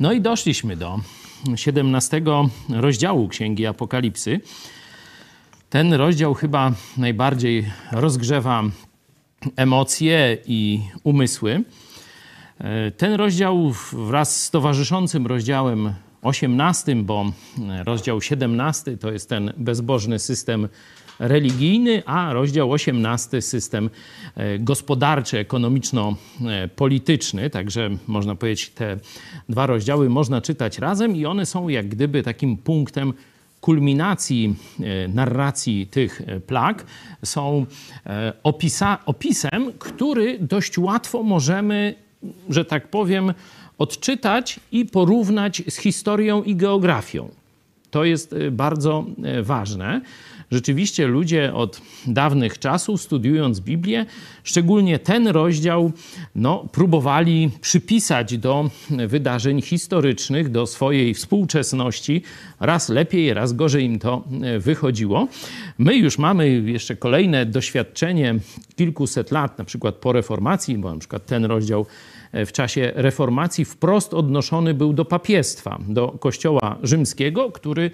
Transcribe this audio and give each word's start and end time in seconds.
No 0.00 0.12
i 0.12 0.20
doszliśmy 0.20 0.76
do 0.76 1.00
17 1.54 2.22
rozdziału 2.68 3.28
Księgi 3.28 3.66
Apokalipsy. 3.66 4.40
Ten 5.70 5.92
rozdział 5.92 6.34
chyba 6.34 6.72
najbardziej 6.96 7.70
rozgrzewa 7.92 8.62
emocje 9.56 10.38
i 10.46 10.80
umysły. 11.04 11.62
Ten 12.96 13.12
rozdział 13.12 13.72
wraz 13.92 14.44
z 14.44 14.50
towarzyszącym 14.50 15.26
rozdziałem 15.26 15.94
18, 16.22 16.96
bo 16.96 17.32
rozdział 17.84 18.20
17 18.20 18.96
to 18.96 19.12
jest 19.12 19.28
ten 19.28 19.52
bezbożny 19.56 20.18
system 20.18 20.68
religijny, 21.18 22.02
a 22.06 22.32
rozdział 22.32 22.72
18 22.72 23.42
system 23.42 23.90
e, 24.36 24.58
gospodarczy, 24.58 25.38
ekonomiczno-polityczny. 25.38 27.50
Także 27.50 27.90
można 28.06 28.34
powiedzieć, 28.34 28.70
te 28.70 28.96
dwa 29.48 29.66
rozdziały 29.66 30.10
można 30.10 30.40
czytać 30.40 30.78
razem 30.78 31.16
i 31.16 31.26
one 31.26 31.46
są 31.46 31.68
jak 31.68 31.88
gdyby 31.88 32.22
takim 32.22 32.56
punktem 32.56 33.12
kulminacji 33.60 34.54
e, 34.80 35.08
narracji 35.08 35.86
tych 35.86 36.22
e, 36.26 36.40
plag 36.40 36.86
są 37.24 37.66
opisa, 38.42 38.98
opisem, 39.06 39.72
który 39.78 40.38
dość 40.40 40.78
łatwo 40.78 41.22
możemy, 41.22 41.94
że 42.48 42.64
tak 42.64 42.90
powiem, 42.90 43.34
odczytać 43.78 44.60
i 44.72 44.86
porównać 44.86 45.62
z 45.68 45.76
historią 45.76 46.42
i 46.42 46.56
geografią. 46.56 47.28
To 47.90 48.04
jest 48.04 48.34
bardzo 48.50 49.04
ważne. 49.42 50.00
Rzeczywiście 50.50 51.06
ludzie 51.06 51.54
od 51.54 51.80
dawnych 52.06 52.58
czasów, 52.58 53.02
studiując 53.02 53.60
Biblię, 53.60 54.06
szczególnie 54.44 54.98
ten 54.98 55.28
rozdział, 55.28 55.92
no, 56.34 56.68
próbowali 56.72 57.50
przypisać 57.60 58.38
do 58.38 58.70
wydarzeń 58.90 59.62
historycznych, 59.62 60.50
do 60.50 60.66
swojej 60.66 61.14
współczesności. 61.14 62.22
Raz 62.60 62.88
lepiej, 62.88 63.34
raz 63.34 63.52
gorzej 63.52 63.84
im 63.84 63.98
to 63.98 64.24
e, 64.42 64.58
wychodziło. 64.58 65.28
My 65.78 65.96
już 65.96 66.18
mamy 66.18 66.50
jeszcze 66.50 66.96
kolejne 66.96 67.46
doświadczenie 67.46 68.34
kilkuset 68.76 69.30
lat, 69.30 69.58
na 69.58 69.64
przykład 69.64 69.94
po 69.94 70.12
reformacji, 70.12 70.78
bo 70.78 70.92
na 70.92 70.98
przykład 70.98 71.26
ten 71.26 71.44
rozdział 71.44 71.86
w 72.32 72.52
czasie 72.52 72.92
reformacji 72.94 73.64
wprost 73.64 74.14
odnoszony 74.14 74.74
był 74.74 74.92
do 74.92 75.04
papiestwa, 75.04 75.78
do 75.88 76.08
kościoła 76.08 76.78
rzymskiego, 76.82 77.52
który, 77.52 77.90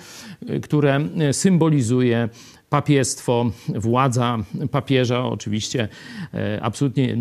e, 0.48 0.60
które 0.60 1.00
symbolizuje 1.32 2.28
papiestwo, 2.68 3.50
władza 3.68 4.38
papieża, 4.70 5.24
oczywiście 5.24 5.88
e, 6.34 6.58
absolutnie 6.62 7.14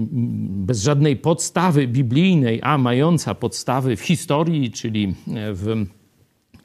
bez 0.49 0.81
żadnej 0.81 1.17
podstawy 1.17 1.87
biblijnej, 1.87 2.59
a 2.63 2.77
mająca 2.77 3.35
podstawy 3.35 3.95
w 3.95 4.01
historii, 4.01 4.71
czyli 4.71 5.15
w 5.27 5.85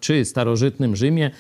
czy 0.01 0.25
starożytnym 0.25 0.97
Rzymie, 0.97 1.31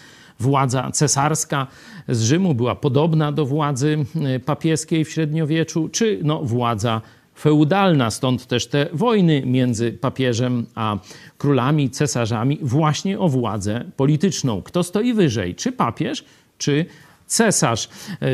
władza 0.41 0.91
cesarska 0.91 1.67
z 2.09 2.23
Rzymu 2.23 2.55
była 2.55 2.75
podobna 2.75 3.33
do 3.33 3.47
władzy 3.47 4.05
e, 4.25 4.41
papieskiej 4.41 5.05
w 5.05 5.11
średniowieczu, 5.11 5.89
czy 5.89 6.19
no, 6.23 6.43
władza 6.43 7.01
feudalna, 7.39 8.11
stąd 8.11 8.47
też 8.47 8.67
te 8.67 8.87
wojny 8.93 9.43
między 9.47 9.93
papieżem 9.93 10.67
a 10.75 10.99
królami, 11.39 11.91
cesarzami, 11.91 12.59
właśnie 12.63 13.19
o 13.19 13.29
władzę 13.29 13.85
polityczną. 13.97 14.63
Kto 14.63 14.83
stoi 14.83 15.15
wyżej, 15.15 15.55
czy 15.55 15.73
papież, 15.73 16.25
czy 16.59 16.87
cesarz. 17.27 17.89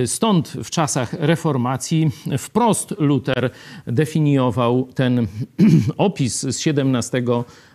Stąd 0.07 0.49
w 0.49 0.71
czasach 0.71 1.13
reformacji 1.13 2.11
wprost 2.39 2.95
Luter 2.99 3.51
definiował 3.87 4.89
ten 4.95 5.27
opis 5.97 6.41
z 6.41 6.67
XVII 6.67 7.25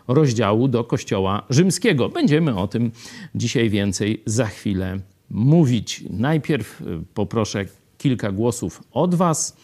rozdziału 0.08 0.68
do 0.68 0.84
Kościoła 0.84 1.44
Rzymskiego. 1.50 2.10
Będziemy 2.10 2.58
o 2.58 2.68
tym 2.68 2.92
dzisiaj 3.36 3.70
więcej 3.70 4.24
za 4.26 4.46
chwilę 4.46 5.00
mówić. 5.30 6.04
Najpierw 6.10 6.84
poproszę 7.14 7.66
kilka 7.98 8.32
głosów 8.32 8.84
od 8.92 9.16
Was, 9.16 9.58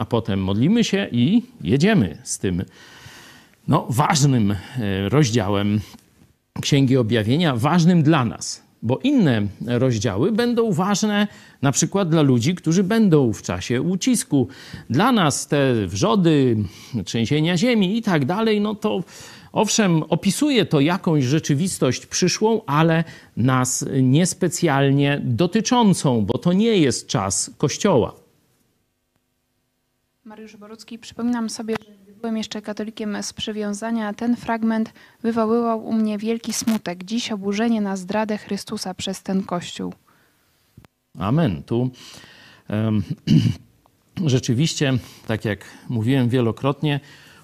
a 0.00 0.04
potem 0.04 0.42
modlimy 0.42 0.84
się 0.84 1.08
i 1.12 1.42
jedziemy 1.60 2.18
z 2.22 2.38
tym 2.38 2.64
no, 3.68 3.86
ważnym 3.90 4.50
e, 4.50 4.56
rozdziałem 5.08 5.80
Księgi 6.60 6.96
Objawienia, 6.96 7.56
ważnym 7.56 8.02
dla 8.02 8.24
nas 8.24 8.70
bo 8.82 8.98
inne 8.98 9.46
rozdziały 9.66 10.32
będą 10.32 10.72
ważne 10.72 11.28
na 11.62 11.72
przykład 11.72 12.08
dla 12.08 12.22
ludzi, 12.22 12.54
którzy 12.54 12.84
będą 12.84 13.32
w 13.32 13.42
czasie 13.42 13.82
ucisku. 13.82 14.48
Dla 14.90 15.12
nas 15.12 15.46
te 15.46 15.86
wrzody, 15.86 16.56
trzęsienia 17.04 17.56
ziemi 17.56 17.96
i 17.96 18.02
tak 18.02 18.24
dalej, 18.24 18.60
no 18.60 18.74
to 18.74 19.04
owszem, 19.52 20.02
opisuje 20.02 20.64
to 20.66 20.80
jakąś 20.80 21.24
rzeczywistość 21.24 22.06
przyszłą, 22.06 22.60
ale 22.66 23.04
nas 23.36 23.84
niespecjalnie 24.02 25.20
dotyczącą, 25.24 26.24
bo 26.24 26.38
to 26.38 26.52
nie 26.52 26.76
jest 26.76 27.06
czas 27.06 27.50
Kościoła. 27.58 28.19
Mariusz 30.30 30.56
Borucki, 30.56 30.98
przypominam 30.98 31.50
sobie, 31.50 31.74
że 31.86 32.14
byłem 32.20 32.36
jeszcze 32.36 32.62
katolikiem 32.62 33.22
z 33.22 33.32
przywiązania, 33.32 34.14
ten 34.14 34.36
fragment 34.36 34.92
wywoływał 35.22 35.86
u 35.86 35.92
mnie 35.92 36.18
wielki 36.18 36.52
smutek. 36.52 37.04
Dziś 37.04 37.32
oburzenie 37.32 37.80
na 37.80 37.96
zdradę 37.96 38.38
Chrystusa 38.38 38.94
przez 38.94 39.22
ten 39.22 39.42
Kościół. 39.42 39.94
Amen. 41.18 41.62
Tu 41.62 41.90
um, 42.68 43.02
rzeczywiście, 44.26 44.92
tak 45.26 45.44
jak 45.44 45.64
mówiłem 45.88 46.28
wielokrotnie, 46.28 47.00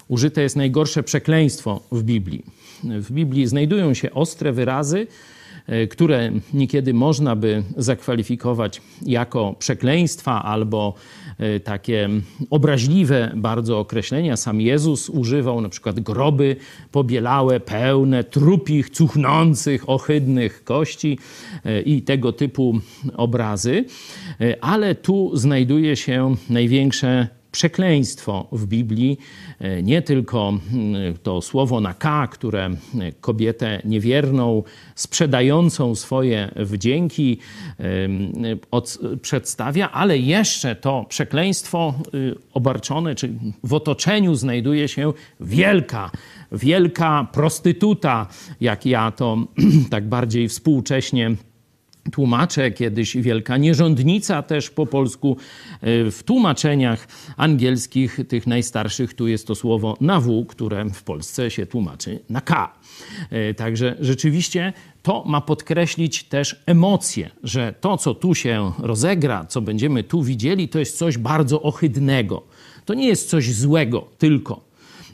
użyte 0.07 0.41
jest 0.41 0.55
najgorsze 0.55 1.03
przekleństwo 1.03 1.81
w 1.91 2.03
Biblii. 2.03 2.45
W 2.83 3.11
Biblii 3.11 3.47
znajdują 3.47 3.93
się 3.93 4.11
ostre 4.11 4.53
wyrazy, 4.53 5.07
e, 5.67 5.87
które 5.87 6.31
niekiedy 6.53 6.93
można 6.93 7.35
by 7.35 7.63
zakwalifikować 7.77 8.81
jako 9.01 9.55
przekleństwa 9.59 10.43
albo 10.43 10.93
takie 11.63 12.09
obraźliwe 12.49 13.31
bardzo 13.35 13.79
określenia. 13.79 14.37
Sam 14.37 14.61
Jezus 14.61 15.09
używał 15.09 15.61
na 15.61 15.69
przykład 15.69 15.99
groby 15.99 16.55
pobielałe, 16.91 17.59
pełne 17.59 18.23
trupich, 18.23 18.89
cuchnących, 18.89 19.89
ohydnych 19.89 20.63
kości 20.63 21.19
e, 21.65 21.81
i 21.81 22.01
tego 22.01 22.33
typu 22.33 22.79
obrazy. 23.17 23.85
E, 24.41 24.63
ale 24.63 24.95
tu 24.95 25.31
znajduje 25.33 25.95
się 25.95 26.35
największe 26.49 27.27
przekleństwo 27.57 28.47
w 28.51 28.65
Biblii, 28.65 29.17
e, 29.59 29.83
nie 29.83 30.01
tylko 30.01 30.53
to 31.23 31.41
słowo 31.41 31.81
na 31.81 31.93
K, 31.93 32.27
które 32.27 32.65
e, 32.65 32.75
kobietę 33.21 33.81
niewierną, 33.85 34.63
sprzedającą 34.95 35.95
swoje 35.95 36.51
wdzięki 36.55 37.37
przedstawia, 39.21 39.91
ale 39.91 40.17
jeszcze 40.17 40.75
to 40.75 41.05
przekleństwo 41.09 41.93
obarczone, 42.53 43.15
czy 43.15 43.29
w 43.63 43.73
otoczeniu 43.73 44.35
znajduje 44.35 44.87
się 44.87 45.13
wielka, 45.39 46.11
wielka 46.51 47.27
prostytuta, 47.31 48.27
jak 48.61 48.85
ja 48.85 49.11
to 49.11 49.37
tak 49.89 50.09
bardziej 50.09 50.49
współcześnie 50.49 51.35
tłumaczę, 52.11 52.71
kiedyś 52.71 53.17
wielka 53.17 53.57
nierządnica 53.57 54.41
też 54.43 54.69
po 54.69 54.85
polsku. 54.85 55.37
E, 55.81 56.11
w 56.11 56.23
tłumaczeniach 56.23 57.07
angielskich, 57.37 58.19
tych 58.27 58.47
najstarszych, 58.47 59.13
tu 59.13 59.27
jest 59.27 59.47
to 59.47 59.55
słowo 59.55 59.97
na 60.01 60.19
W, 60.19 60.45
które 60.45 60.85
w 60.85 61.03
Polsce 61.03 61.51
się 61.51 61.65
tłumaczy 61.65 62.19
na 62.29 62.41
K. 62.41 62.73
E, 63.29 63.53
także 63.53 63.95
rzeczywiście 63.99 64.73
to 65.03 65.23
ma 65.25 65.41
podkreślić 65.41 66.23
też 66.23 66.63
emocje, 66.65 67.29
że 67.43 67.73
to, 67.81 67.97
co 67.97 68.13
tu 68.13 68.35
się 68.35 68.71
rozegra, 68.79 69.45
co 69.45 69.61
będziemy 69.61 70.03
tu 70.03 70.23
widzieli, 70.23 70.69
to 70.69 70.79
jest 70.79 70.97
coś 70.97 71.17
bardzo 71.17 71.61
ohydnego. 71.61 72.43
To 72.85 72.93
nie 72.93 73.07
jest 73.07 73.29
coś 73.29 73.53
złego 73.53 74.07
tylko. 74.17 74.66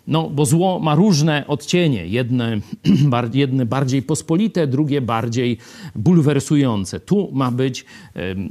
No, 0.08 0.30
bo 0.30 0.46
zło 0.46 0.80
ma 0.80 0.96
różne 0.96 1.48
odcienie. 1.48 2.08
Jedne, 2.08 2.60
jedne 3.34 3.66
bardziej 3.66 4.02
pospolite, 4.02 4.68
drugie 4.68 5.02
bardziej 5.02 5.58
bulwersujące. 5.96 7.00
Tu 7.00 7.30
ma 7.34 7.52
być 7.52 7.86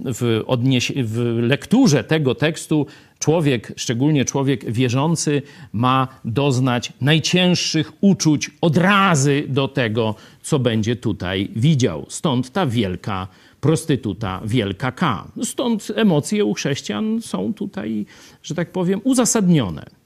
w, 0.04 0.42
odnieś- 0.46 1.04
w 1.04 1.38
lekturze 1.42 2.04
tego 2.04 2.34
tekstu 2.34 2.86
człowiek, 3.18 3.72
szczególnie 3.76 4.24
człowiek 4.24 4.72
wierzący, 4.72 5.42
ma 5.72 6.08
doznać 6.24 6.92
najcięższych 7.00 7.92
uczuć, 8.00 8.50
odrazy 8.60 9.44
do 9.48 9.68
tego, 9.68 10.14
co 10.42 10.58
będzie 10.58 10.96
tutaj 10.96 11.48
widział. 11.56 12.06
Stąd 12.08 12.50
ta 12.50 12.66
wielka 12.66 13.28
prostytuta, 13.60 14.40
wielka 14.44 14.92
K. 14.92 15.28
Stąd 15.42 15.88
emocje 15.94 16.44
u 16.44 16.54
chrześcijan 16.54 17.20
są 17.22 17.54
tutaj, 17.54 18.06
że 18.42 18.54
tak 18.54 18.72
powiem, 18.72 19.00
uzasadnione 19.04 20.01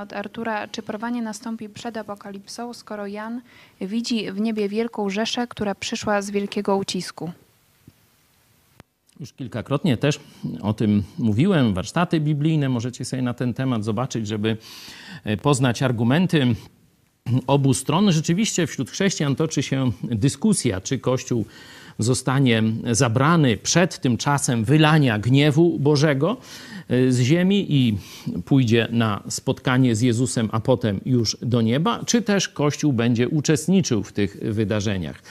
od 0.00 0.12
Artura. 0.12 0.68
Czy 0.68 0.82
porwanie 0.82 1.22
nastąpi 1.22 1.68
przed 1.68 1.96
apokalipsą, 1.96 2.74
skoro 2.74 3.06
Jan 3.06 3.40
widzi 3.80 4.32
w 4.32 4.40
niebie 4.40 4.68
wielką 4.68 5.10
rzeszę, 5.10 5.46
która 5.46 5.74
przyszła 5.74 6.22
z 6.22 6.30
wielkiego 6.30 6.76
ucisku? 6.76 7.32
Już 9.20 9.32
kilkakrotnie 9.32 9.96
też 9.96 10.20
o 10.62 10.72
tym 10.72 11.02
mówiłem. 11.18 11.74
Warsztaty 11.74 12.20
biblijne 12.20 12.68
możecie 12.68 13.04
sobie 13.04 13.22
na 13.22 13.34
ten 13.34 13.54
temat 13.54 13.84
zobaczyć, 13.84 14.26
żeby 14.26 14.56
e, 15.24 15.36
poznać 15.36 15.82
argumenty 15.82 16.54
obu 17.46 17.74
stron. 17.74 18.12
Rzeczywiście 18.12 18.66
wśród 18.66 18.90
chrześcijan 18.90 19.36
toczy 19.36 19.62
się 19.62 19.92
dyskusja, 20.02 20.80
czy 20.80 20.98
Kościół 20.98 21.44
zostanie 21.98 22.62
zabrany 22.90 23.56
przed 23.56 24.00
tym 24.00 24.16
czasem 24.16 24.64
wylania 24.64 25.18
gniewu 25.18 25.78
Bożego 25.78 26.36
y, 26.90 27.12
z 27.12 27.20
ziemi 27.20 27.66
i 27.68 27.98
pójdzie 28.44 28.88
na 28.90 29.22
spotkanie 29.28 29.96
z 29.96 30.00
Jezusem, 30.00 30.48
a 30.52 30.60
potem 30.60 31.00
już 31.06 31.36
do 31.42 31.62
nieba, 31.62 32.04
czy 32.06 32.22
też 32.22 32.48
Kościół 32.48 32.92
będzie 32.92 33.28
uczestniczył 33.28 34.02
w 34.02 34.12
tych 34.12 34.36
wydarzeniach. 34.42 35.22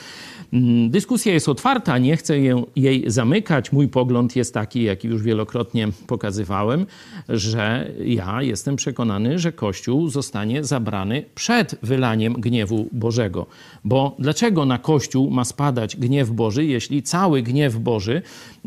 Mm, 0.53 0.89
dyskusja 0.89 1.33
jest 1.33 1.49
otwarta, 1.49 1.97
nie 1.97 2.17
chcę 2.17 2.35
jej 2.75 3.03
zamykać. 3.07 3.71
Mój 3.71 3.87
pogląd 3.87 4.35
jest 4.35 4.53
taki, 4.53 4.83
jaki 4.83 5.07
już 5.07 5.23
wielokrotnie 5.23 5.87
pokazywałem, 6.07 6.85
że 7.29 7.91
ja 8.05 8.41
jestem 8.41 8.75
przekonany, 8.75 9.39
że 9.39 9.51
Kościół 9.51 10.09
zostanie 10.09 10.63
zabrany 10.63 11.25
przed 11.35 11.75
wylaniem 11.83 12.33
gniewu 12.33 12.89
Bożego. 12.91 13.45
Bo 13.83 14.15
dlaczego 14.19 14.65
na 14.65 14.77
Kościół 14.77 15.29
ma 15.29 15.45
spadać 15.45 15.95
gniew 15.95 16.31
Boży, 16.31 16.65
jeśli 16.65 17.03
cały 17.03 17.41
gniew 17.41 17.77
Boży 17.77 18.21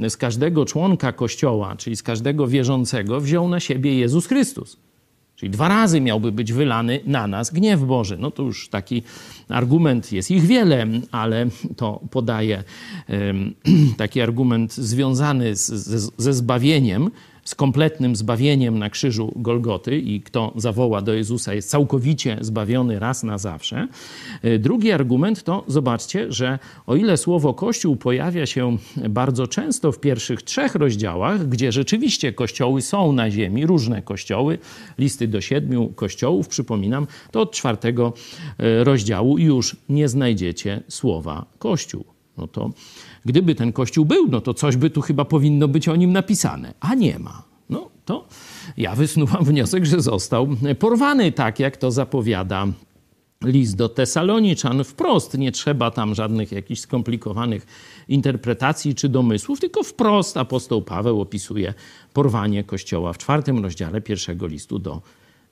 z 0.08 0.16
każdego 0.16 0.64
członka 0.64 1.12
Kościoła, 1.12 1.76
czyli 1.76 1.96
z 1.96 2.02
każdego 2.02 2.46
wierzącego, 2.46 3.20
wziął 3.20 3.48
na 3.48 3.60
siebie 3.60 3.98
Jezus 3.98 4.26
Chrystus? 4.26 4.89
Czyli 5.40 5.50
dwa 5.50 5.68
razy 5.68 6.00
miałby 6.00 6.32
być 6.32 6.52
wylany 6.52 7.00
na 7.06 7.26
nas 7.26 7.50
gniew 7.50 7.80
Boży. 7.80 8.16
No 8.18 8.30
to 8.30 8.42
już 8.42 8.68
taki 8.68 9.02
argument, 9.48 10.12
jest 10.12 10.30
ich 10.30 10.42
wiele, 10.42 10.86
ale 11.12 11.46
to 11.76 12.00
podaje 12.10 12.64
taki 13.96 14.20
argument 14.20 14.74
związany 14.74 15.56
z, 15.56 15.66
z, 15.66 16.12
ze 16.16 16.32
zbawieniem, 16.32 17.10
z 17.50 17.54
kompletnym 17.54 18.16
zbawieniem 18.16 18.78
na 18.78 18.90
krzyżu 18.90 19.32
Golgoty 19.36 19.98
i 19.98 20.20
kto 20.20 20.52
zawoła 20.56 21.02
do 21.02 21.14
Jezusa 21.14 21.54
jest 21.54 21.70
całkowicie 21.70 22.38
zbawiony 22.40 22.98
raz 22.98 23.22
na 23.22 23.38
zawsze. 23.38 23.88
E, 24.42 24.58
drugi 24.58 24.92
argument 24.92 25.42
to 25.42 25.64
zobaczcie, 25.66 26.32
że 26.32 26.58
o 26.86 26.96
ile 26.96 27.16
słowo 27.16 27.54
Kościół 27.54 27.96
pojawia 27.96 28.46
się 28.46 28.76
bardzo 29.08 29.46
często 29.46 29.92
w 29.92 30.00
pierwszych 30.00 30.42
trzech 30.42 30.74
rozdziałach, 30.74 31.48
gdzie 31.48 31.72
rzeczywiście 31.72 32.32
kościoły 32.32 32.82
są 32.82 33.12
na 33.12 33.30
ziemi, 33.30 33.66
różne 33.66 34.02
kościoły, 34.02 34.58
listy 34.98 35.28
do 35.28 35.40
siedmiu 35.40 35.88
kościołów, 35.88 36.48
przypominam, 36.48 37.06
to 37.30 37.40
od 37.40 37.52
czwartego 37.52 38.12
e, 38.58 38.84
rozdziału 38.84 39.38
już 39.38 39.76
nie 39.88 40.08
znajdziecie 40.08 40.82
słowa 40.88 41.46
Kościół. 41.58 42.04
No 42.38 42.46
to 42.46 42.70
Gdyby 43.24 43.54
ten 43.54 43.72
kościół 43.72 44.04
był, 44.04 44.28
no 44.28 44.40
to 44.40 44.54
coś 44.54 44.76
by 44.76 44.90
tu 44.90 45.00
chyba 45.00 45.24
powinno 45.24 45.68
być 45.68 45.88
o 45.88 45.96
nim 45.96 46.12
napisane, 46.12 46.74
a 46.80 46.94
nie 46.94 47.18
ma. 47.18 47.42
No 47.70 47.90
to 48.04 48.26
ja 48.76 48.94
wysnuwam 48.94 49.44
wniosek, 49.44 49.84
że 49.84 50.00
został 50.00 50.48
porwany, 50.78 51.32
tak 51.32 51.58
jak 51.58 51.76
to 51.76 51.90
zapowiada 51.90 52.66
list 53.44 53.76
do 53.76 53.88
Tesaloniczan 53.88 54.84
wprost. 54.84 55.38
Nie 55.38 55.52
trzeba 55.52 55.90
tam 55.90 56.14
żadnych 56.14 56.52
jakichś 56.52 56.80
skomplikowanych 56.80 57.66
interpretacji 58.08 58.94
czy 58.94 59.08
domysłów, 59.08 59.60
tylko 59.60 59.82
wprost 59.82 60.36
apostoł 60.36 60.82
Paweł 60.82 61.20
opisuje 61.20 61.74
porwanie 62.12 62.64
Kościoła 62.64 63.12
w 63.12 63.18
czwartym 63.18 63.62
rozdziale 63.62 64.00
pierwszego 64.00 64.46
listu 64.46 64.78
do 64.78 65.02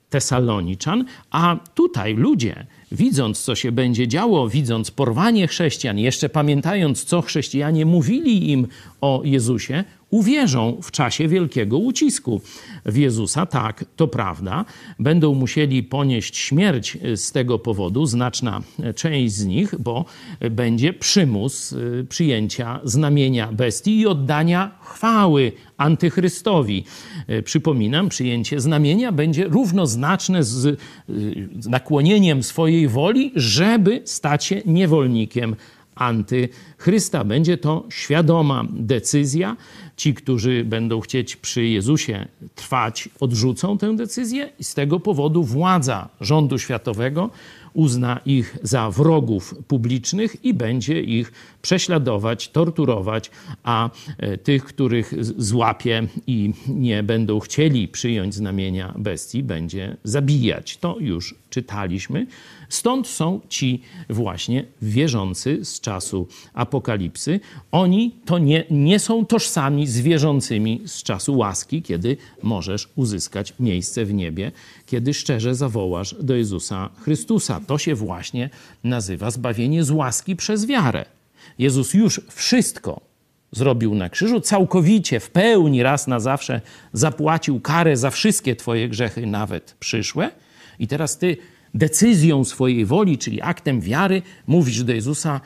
Tesaloniczan, 0.09 1.05
a 1.31 1.57
tutaj 1.75 2.15
ludzie, 2.15 2.67
widząc 2.91 3.41
co 3.41 3.55
się 3.55 3.71
będzie 3.71 4.07
działo, 4.07 4.49
widząc 4.49 4.91
porwanie 4.91 5.47
chrześcijan, 5.47 5.99
jeszcze 5.99 6.29
pamiętając 6.29 7.03
co 7.03 7.21
chrześcijanie 7.21 7.85
mówili 7.85 8.51
im 8.51 8.67
o 9.01 9.21
Jezusie, 9.25 9.83
uwierzą 10.09 10.77
w 10.83 10.91
czasie 10.91 11.27
wielkiego 11.27 11.77
ucisku 11.77 12.41
w 12.85 12.97
Jezusa. 12.97 13.45
Tak, 13.45 13.85
to 13.95 14.07
prawda. 14.07 14.65
Będą 14.99 15.33
musieli 15.33 15.83
ponieść 15.83 16.37
śmierć 16.37 16.97
z 17.15 17.31
tego 17.31 17.59
powodu, 17.59 18.05
znaczna 18.05 18.61
część 18.95 19.33
z 19.33 19.45
nich, 19.45 19.75
bo 19.79 20.05
będzie 20.51 20.93
przymus 20.93 21.71
y, 21.71 22.05
przyjęcia 22.09 22.79
znamienia 22.83 23.51
bestii 23.51 23.99
i 23.99 24.07
oddania 24.07 24.71
chwały 24.81 25.51
antychrystowi. 25.77 26.83
Y, 27.29 27.43
przypominam, 27.43 28.09
przyjęcie 28.09 28.59
znamienia 28.59 29.11
będzie 29.11 29.43
równoznaczne 29.43 30.43
z 30.43 30.65
y, 30.65 30.77
nakłonieniem 31.69 32.43
swojej 32.43 32.78
woli, 32.87 33.31
żeby 33.35 34.01
stać 34.05 34.45
się 34.45 34.61
niewolnikiem 34.65 35.55
antychrysta. 35.95 37.23
Będzie 37.23 37.57
to 37.57 37.85
świadoma 37.89 38.65
decyzja. 38.71 39.57
Ci, 39.97 40.13
którzy 40.13 40.63
będą 40.65 40.99
chcieć 40.99 41.35
przy 41.35 41.65
Jezusie 41.65 42.27
trwać, 42.55 43.09
odrzucą 43.19 43.77
tę 43.77 43.95
decyzję 43.95 44.49
i 44.59 44.63
z 44.63 44.73
tego 44.73 44.99
powodu 44.99 45.43
władza 45.43 46.09
rządu 46.21 46.59
światowego 46.59 47.29
uzna 47.73 48.19
ich 48.25 48.57
za 48.63 48.91
wrogów 48.91 49.55
publicznych 49.67 50.45
i 50.45 50.53
będzie 50.53 51.01
ich 51.01 51.31
prześladować, 51.61 52.49
torturować, 52.49 53.31
a 53.63 53.89
e, 54.17 54.37
tych, 54.37 54.63
których 54.65 55.13
złapie 55.37 56.07
i 56.27 56.53
nie 56.67 57.03
będą 57.03 57.39
chcieli 57.39 57.87
przyjąć 57.87 58.35
znamienia 58.35 58.93
bestii, 58.97 59.43
będzie 59.43 59.97
zabijać. 60.03 60.77
To 60.77 60.97
już 60.99 61.35
czytaliśmy. 61.49 62.27
Stąd 62.69 63.07
są 63.07 63.41
ci 63.49 63.81
właśnie 64.09 64.65
wierzący 64.81 65.65
z 65.65 65.79
czasu 65.79 66.27
apokalipsy. 66.53 67.39
Oni 67.71 68.15
to 68.25 68.37
nie, 68.37 68.63
nie 68.71 68.99
są 68.99 69.25
tożsami 69.25 69.87
z 69.87 69.99
wierzącymi 69.99 70.81
z 70.85 71.03
czasu 71.03 71.37
łaski, 71.37 71.81
kiedy 71.81 72.17
możesz 72.43 72.89
uzyskać 72.95 73.53
miejsce 73.59 74.05
w 74.05 74.13
niebie, 74.13 74.51
kiedy 74.85 75.13
szczerze 75.13 75.55
zawołasz 75.55 76.15
do 76.19 76.35
Jezusa 76.35 76.89
Chrystusa. 77.01 77.61
To 77.67 77.77
się 77.77 77.95
właśnie 77.95 78.49
nazywa 78.83 79.31
zbawienie 79.31 79.83
z 79.83 79.91
łaski 79.91 80.35
przez 80.35 80.65
wiarę. 80.65 81.05
Jezus 81.59 81.93
już 81.93 82.21
wszystko 82.29 83.01
zrobił 83.51 83.95
na 83.95 84.09
krzyżu, 84.09 84.41
całkowicie, 84.41 85.19
w 85.19 85.29
pełni, 85.29 85.83
raz 85.83 86.07
na 86.07 86.19
zawsze 86.19 86.61
zapłacił 86.93 87.59
karę 87.59 87.97
za 87.97 88.09
wszystkie 88.09 88.55
Twoje 88.55 88.89
grzechy, 88.89 89.25
nawet 89.25 89.75
przyszłe. 89.79 90.31
I 90.79 90.87
teraz 90.87 91.17
Ty 91.17 91.37
decyzją 91.73 92.43
swojej 92.43 92.85
woli, 92.85 93.17
czyli 93.17 93.41
aktem 93.41 93.81
wiary, 93.81 94.21
mówisz 94.47 94.83
do 94.83 94.93
Jezusa: 94.93 95.41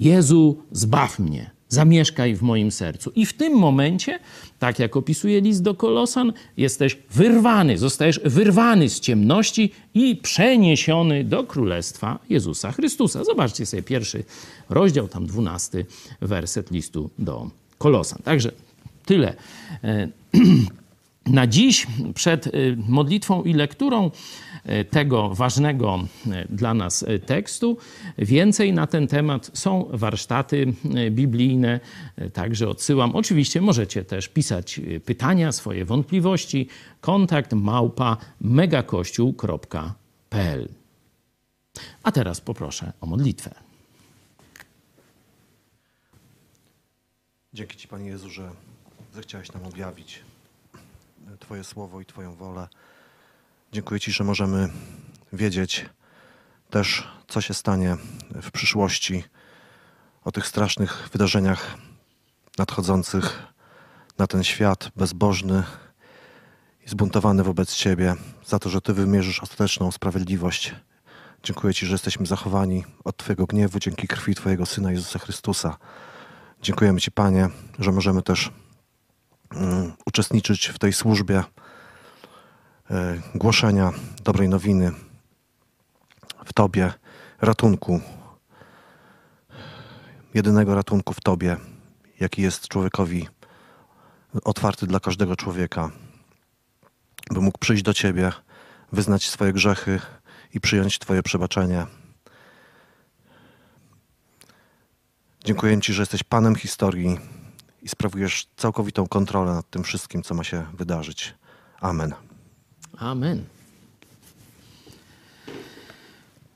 Jezu, 0.00 0.62
zbaw 0.72 1.18
mnie, 1.18 1.50
zamieszkaj 1.68 2.34
w 2.34 2.42
moim 2.42 2.70
sercu. 2.70 3.12
I 3.14 3.26
w 3.26 3.32
tym 3.32 3.52
momencie, 3.52 4.18
tak 4.58 4.78
jak 4.78 4.96
opisuje 4.96 5.40
list 5.40 5.62
do 5.62 5.74
Kolosan, 5.74 6.32
jesteś 6.56 6.98
wyrwany, 7.10 7.78
zostajesz 7.78 8.20
wyrwany 8.24 8.88
z 8.88 9.00
ciemności 9.00 9.72
i 9.94 10.16
przeniesiony 10.16 11.24
do 11.24 11.44
królestwa 11.44 12.18
Jezusa 12.30 12.72
Chrystusa. 12.72 13.24
Zobaczcie 13.24 13.66
sobie 13.66 13.82
pierwszy 13.82 14.24
rozdział, 14.68 15.08
tam 15.08 15.26
dwunasty 15.26 15.86
werset 16.20 16.70
listu 16.70 17.10
do 17.18 17.50
Kolosan. 17.78 18.18
Także 18.24 18.52
tyle. 19.06 19.34
E, 19.84 20.08
na 21.26 21.46
dziś, 21.46 21.86
przed 22.14 22.46
e, 22.46 22.50
modlitwą 22.88 23.42
i 23.42 23.54
lekturą, 23.54 24.10
tego 24.90 25.34
ważnego 25.34 25.98
e, 26.30 26.46
dla 26.50 26.74
nas 26.74 27.02
e, 27.02 27.18
tekstu. 27.18 27.78
Więcej 28.18 28.72
na 28.72 28.86
ten 28.86 29.06
temat 29.06 29.50
są 29.54 29.88
warsztaty 29.90 30.72
biblijne, 31.10 31.80
także 32.32 32.68
odsyłam. 32.68 33.16
Oczywiście 33.16 33.60
możecie 33.60 34.04
też 34.04 34.28
pisać 34.28 34.80
pytania, 35.04 35.52
swoje 35.52 35.84
wątpliwości. 35.84 36.68
Kontakt 37.00 37.52
małpa 37.52 38.16
megakościół.pl. 38.40 40.68
A 42.02 42.12
teraz 42.12 42.40
poproszę 42.40 42.92
o 43.00 43.06
modlitwę. 43.06 43.54
Dzięki 47.54 47.76
Ci, 47.76 47.88
Panie 47.88 48.08
Jezu, 48.08 48.30
że 48.30 48.50
zechciałeś 49.14 49.52
nam 49.52 49.66
objawić 49.66 50.20
Twoje 51.38 51.64
słowo 51.64 52.00
i 52.00 52.04
Twoją 52.04 52.34
wolę. 52.34 52.68
Dziękuję 53.72 54.00
Ci, 54.00 54.12
że 54.12 54.24
możemy 54.24 54.68
wiedzieć 55.32 55.86
też, 56.70 57.08
co 57.28 57.40
się 57.40 57.54
stanie 57.54 57.96
w 58.42 58.50
przyszłości, 58.50 59.24
o 60.24 60.32
tych 60.32 60.46
strasznych 60.46 61.08
wydarzeniach 61.12 61.76
nadchodzących 62.58 63.42
na 64.18 64.26
ten 64.26 64.44
świat 64.44 64.90
bezbożny 64.96 65.62
i 66.86 66.88
zbuntowany 66.88 67.42
wobec 67.42 67.74
Ciebie, 67.74 68.14
za 68.46 68.58
to, 68.58 68.68
że 68.68 68.80
Ty 68.80 68.92
wymierzysz 68.92 69.40
ostateczną 69.40 69.92
sprawiedliwość. 69.92 70.74
Dziękuję 71.42 71.74
Ci, 71.74 71.86
że 71.86 71.92
jesteśmy 71.92 72.26
zachowani 72.26 72.84
od 73.04 73.16
Twojego 73.16 73.46
gniewu 73.46 73.78
dzięki 73.78 74.08
krwi 74.08 74.34
Twojego 74.34 74.66
Syna 74.66 74.92
Jezusa 74.92 75.18
Chrystusa. 75.18 75.76
Dziękujemy 76.62 77.00
Ci, 77.00 77.10
Panie, 77.10 77.48
że 77.78 77.92
możemy 77.92 78.22
też 78.22 78.50
um, 79.54 79.92
uczestniczyć 80.06 80.68
w 80.68 80.78
tej 80.78 80.92
służbie 80.92 81.44
głoszenia 83.34 83.92
dobrej 84.24 84.48
nowiny 84.48 84.92
w 86.44 86.52
Tobie, 86.52 86.92
ratunku, 87.40 88.00
jedynego 90.34 90.74
ratunku 90.74 91.14
w 91.14 91.20
Tobie, 91.20 91.56
jaki 92.20 92.42
jest 92.42 92.68
człowiekowi 92.68 93.28
otwarty 94.44 94.86
dla 94.86 95.00
każdego 95.00 95.36
człowieka, 95.36 95.90
by 97.30 97.40
mógł 97.40 97.58
przyjść 97.58 97.82
do 97.82 97.94
Ciebie, 97.94 98.32
wyznać 98.92 99.28
swoje 99.28 99.52
grzechy 99.52 100.00
i 100.54 100.60
przyjąć 100.60 100.98
Twoje 100.98 101.22
przebaczenie. 101.22 101.86
Dziękuję 105.44 105.80
Ci, 105.80 105.92
że 105.92 106.02
jesteś 106.02 106.22
Panem 106.22 106.54
historii 106.54 107.18
i 107.82 107.88
sprawujesz 107.88 108.48
całkowitą 108.56 109.06
kontrolę 109.06 109.54
nad 109.54 109.70
tym 109.70 109.82
wszystkim, 109.82 110.22
co 110.22 110.34
ma 110.34 110.44
się 110.44 110.66
wydarzyć. 110.74 111.34
Amen. 111.80 112.27
Amen. 113.00 113.44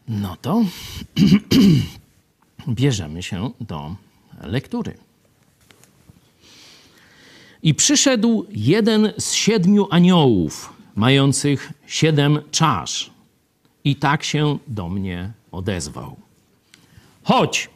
No 0.09 0.37
to 0.43 0.65
bierzemy 2.69 3.23
się 3.23 3.51
do 3.61 3.97
lektury. 4.43 4.95
I 7.63 7.75
przyszedł 7.75 8.47
jeden 8.51 9.13
z 9.19 9.33
siedmiu 9.33 9.89
aniołów, 9.91 10.73
mających 10.95 11.73
siedem 11.87 12.39
czasz, 12.51 13.11
i 13.85 13.97
tak 13.97 14.25
się 14.25 14.59
do 14.67 14.89
mnie 14.89 15.33
odezwał. 15.53 16.17
Chodź, 17.25 17.71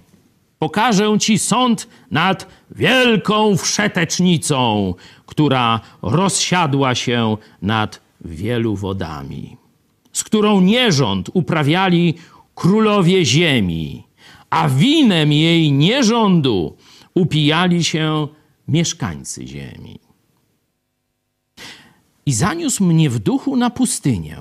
pokażę 0.58 1.18
ci 1.20 1.38
sąd 1.38 1.88
nad 2.10 2.46
wielką 2.70 3.56
wszetecznicą, 3.56 4.94
która 5.26 5.80
rozsiadła 6.02 6.94
się 6.94 7.36
nad 7.62 8.05
wielu 8.24 8.76
wodami, 8.76 9.56
z 10.12 10.24
którą 10.24 10.60
nierząd 10.60 11.30
uprawiali 11.34 12.14
królowie 12.54 13.24
ziemi, 13.24 14.02
a 14.50 14.68
winem 14.68 15.32
jej 15.32 15.72
nierządu 15.72 16.76
upijali 17.14 17.84
się 17.84 18.28
mieszkańcy 18.68 19.46
ziemi. 19.46 19.98
I 22.26 22.32
zaniósł 22.32 22.84
mnie 22.84 23.10
w 23.10 23.18
duchu 23.18 23.56
na 23.56 23.70
pustynię, 23.70 24.38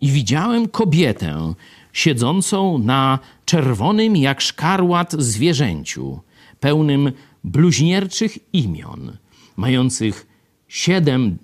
i 0.00 0.08
widziałem 0.08 0.68
kobietę 0.68 1.54
siedzącą 1.92 2.78
na 2.78 3.18
czerwonym 3.44 4.16
jak 4.16 4.40
szkarłat 4.40 5.12
zwierzęciu, 5.12 6.20
pełnym 6.60 7.12
bluźnierczych 7.44 8.38
imion, 8.52 9.16
mających 9.56 10.26
siedem 10.68 11.38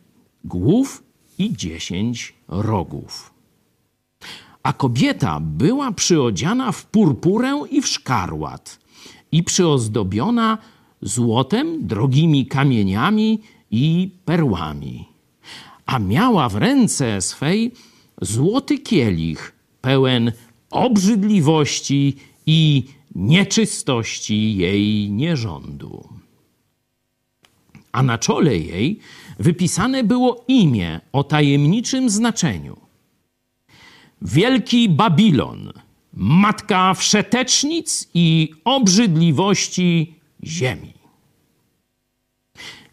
głów 0.45 1.03
i 1.41 1.57
dziesięć 1.57 2.35
rogów. 2.49 3.35
A 4.63 4.73
kobieta 4.73 5.41
była 5.41 5.93
przyodziana 5.93 6.73
w 6.73 6.87
purpurę 6.87 7.61
i 7.71 7.83
w 7.83 7.89
szkarłat 7.89 8.79
i 9.33 9.43
przyozdobiona 9.43 10.59
złotem, 11.03 11.87
drogimi 11.87 12.47
kamieniami 12.47 13.41
i 13.71 14.11
perłami. 14.25 15.09
A 15.87 15.99
miała 15.99 16.49
w 16.49 16.57
ręce 16.57 17.21
swej 17.21 17.73
złoty 18.23 18.79
kielich 18.79 19.53
pełen 19.81 20.33
obrzydliwości 20.71 22.17
i 22.47 22.85
nieczystości 23.15 24.57
jej 24.57 25.11
nierządu. 25.11 26.09
A 27.93 28.03
na 28.03 28.19
czole 28.19 28.59
jej 28.59 29.01
wypisane 29.41 30.05
było 30.05 30.45
imię 30.49 31.01
o 31.13 31.25
tajemniczym 31.25 32.11
znaczeniu. 32.11 32.77
Wielki 34.23 34.89
Babilon, 34.89 35.73
matka 36.13 36.95
wszetecznic 36.95 38.09
i 38.15 38.51
obrzydliwości 38.65 40.15
ziemi. 40.45 40.95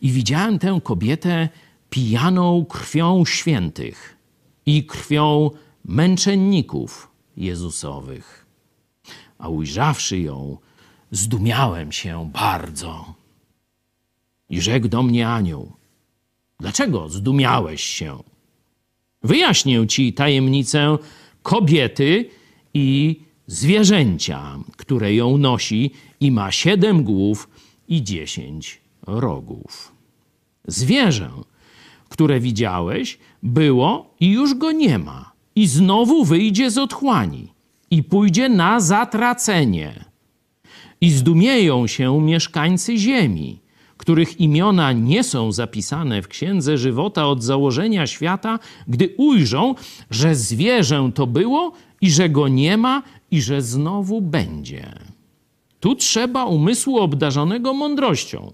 I 0.02 0.12
widziałem 0.12 0.60
tę 0.60 0.80
kobietę 0.84 1.50
pijaną 1.90 2.66
krwią 2.66 3.26
świętych 3.26 4.18
i 4.66 4.86
krwią 4.86 5.52
męczenników 5.86 7.12
Jezusowych. 7.38 8.46
A 9.38 9.50
ujrzawszy 9.50 10.20
ją, 10.20 10.58
zdumiałem 11.12 11.92
się 11.92 12.30
bardzo. 12.34 13.14
I 14.50 14.62
rzekł 14.62 14.88
do 14.88 15.04
mnie 15.04 15.30
anioł: 15.30 15.77
Dlaczego 16.60 17.10
zdumiałeś 17.10 17.84
się? 17.84 18.18
Wyjaśnię 19.24 19.88
ci 19.88 20.14
tajemnicę 20.14 20.98
kobiety 21.44 22.30
i 22.74 23.20
zwierzęcia, 23.48 24.60
które 24.78 25.16
ją 25.16 25.38
nosi 25.38 25.92
i 26.20 26.32
ma 26.32 26.52
siedem 26.52 27.04
głów 27.04 27.50
i 27.88 28.04
dziesięć 28.04 28.82
rogów. 29.08 29.92
Zwierzę, 30.68 31.30
które 32.10 32.40
widziałeś, 32.40 33.18
było 33.44 34.16
i 34.20 34.32
już 34.32 34.54
go 34.54 34.72
nie 34.72 35.00
ma, 35.00 35.32
i 35.56 35.68
znowu 35.68 36.26
wyjdzie 36.26 36.72
z 36.72 36.78
otchłani 36.78 37.54
i 37.92 38.04
pójdzie 38.04 38.50
na 38.50 38.80
zatracenie. 38.80 40.06
I 41.02 41.12
zdumieją 41.12 41.88
się 41.88 42.22
mieszkańcy 42.22 42.98
ziemi, 42.98 43.60
których 43.98 44.40
imiona 44.40 44.92
nie 44.92 45.24
są 45.24 45.52
zapisane 45.52 46.22
w 46.22 46.28
księdze 46.28 46.78
żywota 46.78 47.28
od 47.28 47.44
założenia 47.44 48.08
świata, 48.08 48.60
gdy 48.88 49.14
ujrzą, 49.18 49.76
że 50.12 50.36
zwierzę 50.36 51.12
to 51.16 51.28
było 51.28 51.72
i 52.02 52.12
że 52.12 52.30
go 52.30 52.48
nie 52.48 52.78
ma 52.78 53.04
i 53.32 53.42
że 53.42 53.62
znowu 53.62 54.22
będzie. 54.22 55.00
Tu 55.80 55.96
trzeba 55.96 56.46
umysłu 56.46 56.98
obdarzonego 56.98 57.74
mądrością. 57.74 58.54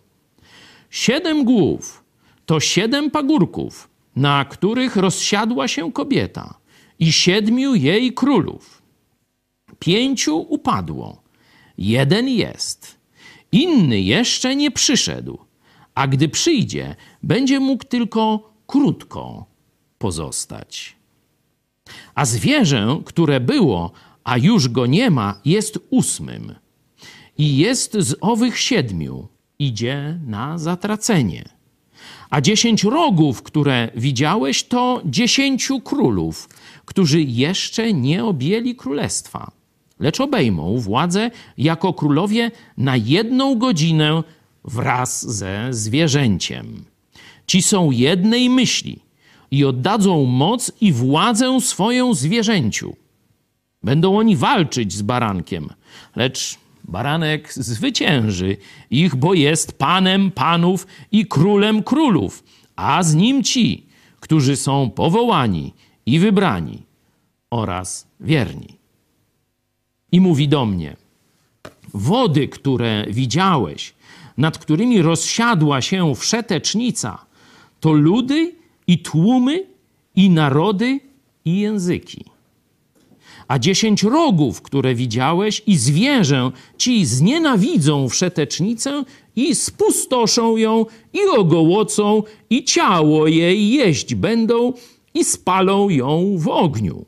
Siedem 0.90 1.44
głów 1.44 2.04
to 2.46 2.60
siedem 2.60 3.12
pagórków, 3.12 3.90
na 4.16 4.46
których 4.46 4.96
rozsiadła 4.96 5.68
się 5.68 5.92
kobieta 5.92 6.54
i 7.00 7.12
siedmiu 7.12 7.76
jej 7.76 8.14
królów. 8.14 8.82
Pięciu 9.80 10.38
upadło, 10.38 11.22
jeden 11.78 12.30
jest, 12.30 13.03
inny 13.54 14.02
jeszcze 14.02 14.56
nie 14.56 14.72
przyszedł, 14.72 15.38
a 15.96 16.08
gdy 16.08 16.30
przyjdzie, 16.30 16.96
będzie 17.24 17.60
mógł 17.60 17.84
tylko 17.84 18.54
krótko 18.68 19.46
pozostać. 19.98 20.96
A 22.16 22.26
zwierzę, 22.26 23.02
które 23.06 23.40
było, 23.40 23.92
a 24.24 24.38
już 24.38 24.70
go 24.70 24.86
nie 24.86 25.10
ma, 25.10 25.40
jest 25.46 25.80
ósmym. 25.90 26.56
I 27.38 27.58
jest 27.58 27.94
z 28.00 28.16
owych 28.22 28.60
siedmiu, 28.60 29.28
idzie 29.60 30.20
na 30.28 30.58
zatracenie. 30.58 31.44
A 32.30 32.42
dziesięć 32.42 32.84
rogów, 32.84 33.44
które 33.44 33.92
widziałeś, 33.96 34.64
to 34.64 35.02
dziesięciu 35.06 35.82
królów, 35.82 36.50
którzy 36.86 37.22
jeszcze 37.22 37.94
nie 37.94 38.26
objęli 38.26 38.76
królestwa, 38.76 39.52
lecz 40.04 40.22
obejmą 40.22 40.78
władzę 40.78 41.32
jako 41.58 41.94
królowie 41.94 42.52
na 42.78 42.96
jedną 42.96 43.56
godzinę 43.56 44.24
wraz 44.64 45.36
ze 45.36 45.68
zwierzęciem. 45.72 46.86
Ci 47.48 47.62
są 47.62 47.92
jednej 47.92 48.50
myśli 48.50 49.00
i 49.52 49.66
oddadzą 49.66 50.26
moc 50.26 50.72
i 50.82 50.92
władzę 50.92 51.62
swoją 51.62 52.14
zwierzęciu. 52.14 52.96
Będą 53.84 54.18
oni 54.18 54.36
walczyć 54.36 54.94
z 54.94 55.02
barankiem, 55.02 55.70
lecz 56.16 56.58
baranek 56.84 57.54
zwycięży 57.54 58.58
ich, 58.90 59.16
bo 59.16 59.34
jest 59.34 59.78
panem 59.78 60.32
panów 60.32 60.88
i 61.12 61.26
królem 61.26 61.84
królów, 61.84 62.44
a 62.76 63.04
z 63.04 63.16
nim 63.16 63.44
ci, 63.44 63.86
którzy 64.20 64.56
są 64.56 64.90
powołani 64.90 65.74
i 66.06 66.20
wybrani 66.20 66.84
oraz 67.50 68.08
wierni. 68.20 68.83
I 70.14 70.22
mówi 70.22 70.48
do 70.48 70.66
mnie: 70.66 70.96
Wody, 71.94 72.48
które 72.48 73.06
widziałeś, 73.10 73.94
nad 74.38 74.58
którymi 74.58 75.02
rozsiadła 75.02 75.82
się 75.82 76.16
wszetecznica, 76.16 77.26
to 77.80 77.92
ludy 77.92 78.56
i 78.88 79.00
tłumy 79.00 79.66
i 80.16 80.30
narody 80.30 81.00
i 81.46 81.60
języki. 81.60 82.26
A 83.48 83.60
dziesięć 83.60 84.04
rogów, 84.04 84.62
które 84.62 84.96
widziałeś, 84.96 85.64
i 85.68 85.78
zwierzę 85.78 86.52
ci 86.78 87.06
znienawidzą 87.06 88.10
wszetecznicę 88.10 89.04
i 89.36 89.56
spustoszą 89.56 90.58
ją 90.58 90.86
i 91.14 91.20
ogołocą 91.38 92.24
i 92.50 92.64
ciało 92.64 93.28
jej 93.28 93.70
jeść 93.70 94.16
będą 94.16 94.74
i 95.14 95.24
spalą 95.24 95.90
ją 95.90 96.38
w 96.38 96.48
ogniu. 96.48 97.06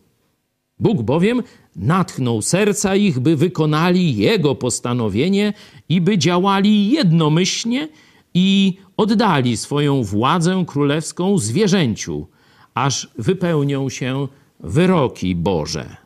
Bóg 0.79 1.01
bowiem 1.01 1.43
natchnął 1.75 2.41
serca 2.41 2.96
ich, 2.96 3.20
by 3.20 3.36
wykonali 3.36 4.15
Jego 4.15 4.55
postanowienie 4.55 5.53
i 5.89 6.01
by 6.01 6.17
działali 6.17 6.89
jednomyślnie 6.89 7.88
i 8.34 8.77
oddali 8.98 9.58
swoją 9.58 10.03
władzę 10.03 10.63
królewską 10.67 11.38
zwierzęciu, 11.38 12.27
aż 12.74 13.10
wypełnią 13.17 13.89
się 13.89 14.27
wyroki 14.60 15.36
Boże. 15.36 15.98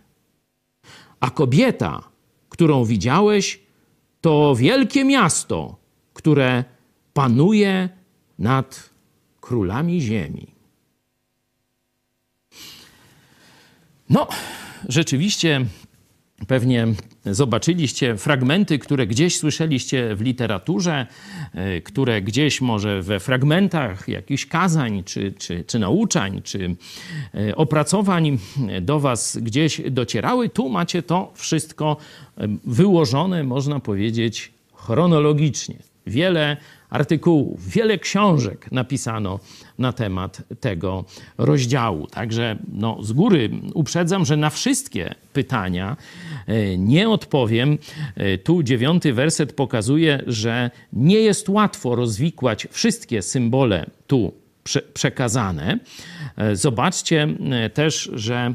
A 1.20 1.30
kobieta, 1.30 2.10
którą 2.50 2.86
widziałeś, 2.86 3.60
to 4.22 4.56
wielkie 4.56 5.06
miasto, 5.06 5.76
które 6.14 6.64
panuje 7.14 7.90
nad 8.40 8.90
królami 9.42 10.02
ziemi. 10.02 10.59
No, 14.10 14.28
rzeczywiście 14.90 15.66
Pewnie 16.48 16.88
zobaczyliście 17.26 18.18
fragmenty, 18.18 18.80
które 18.80 19.08
gdzieś 19.08 19.38
słyszeliście 19.38 20.16
w 20.16 20.22
literaturze, 20.22 21.08
e, 21.54 21.82
które 21.82 22.22
gdzieś 22.22 22.62
może 22.62 23.02
we 23.02 23.20
fragmentach 23.20 24.08
jakichś 24.08 24.46
kazań, 24.46 25.04
czy, 25.04 25.32
czy, 25.32 25.64
czy 25.64 25.80
nauczań, 25.80 26.42
czy 26.44 26.76
e, 27.34 27.56
opracowań 27.56 28.38
do 28.82 29.00
Was 29.00 29.38
gdzieś 29.42 29.82
docierały. 29.92 30.50
Tu 30.50 30.70
macie 30.70 31.04
to 31.04 31.32
wszystko 31.36 31.98
e, 32.38 32.48
wyłożone, 32.66 33.44
można 33.44 33.80
powiedzieć, 33.80 34.52
chronologicznie. 34.74 35.76
Wiele 36.08 36.58
artykułów, 36.90 37.70
wiele 37.70 37.98
książek 37.98 38.72
napisano 38.72 39.40
na 39.78 39.94
temat 39.94 40.42
tego 40.60 41.06
rozdziału. 41.38 42.08
Także 42.08 42.58
no, 42.74 42.98
z 43.04 43.12
góry 43.12 43.50
uprzedzam, 43.74 44.26
że 44.26 44.38
na 44.38 44.50
wszystkie 44.50 45.16
pytania 45.34 45.98
e, 46.48 46.78
nie 46.78 47.10
odpowiem. 47.10 47.78
E, 48.16 48.38
tu 48.38 48.64
dziewiąty 48.64 49.14
werset 49.14 49.54
pokazuje, 49.54 50.24
że 50.28 50.72
nie 50.94 51.20
jest 51.20 51.50
łatwo 51.50 51.96
rozwikłać 51.96 52.68
wszystkie 52.72 53.22
symbole 53.22 53.90
tu 54.08 54.34
przekazane. 54.94 55.80
E, 56.38 56.56
zobaczcie 56.56 57.28
też, 57.74 58.10
że 58.14 58.54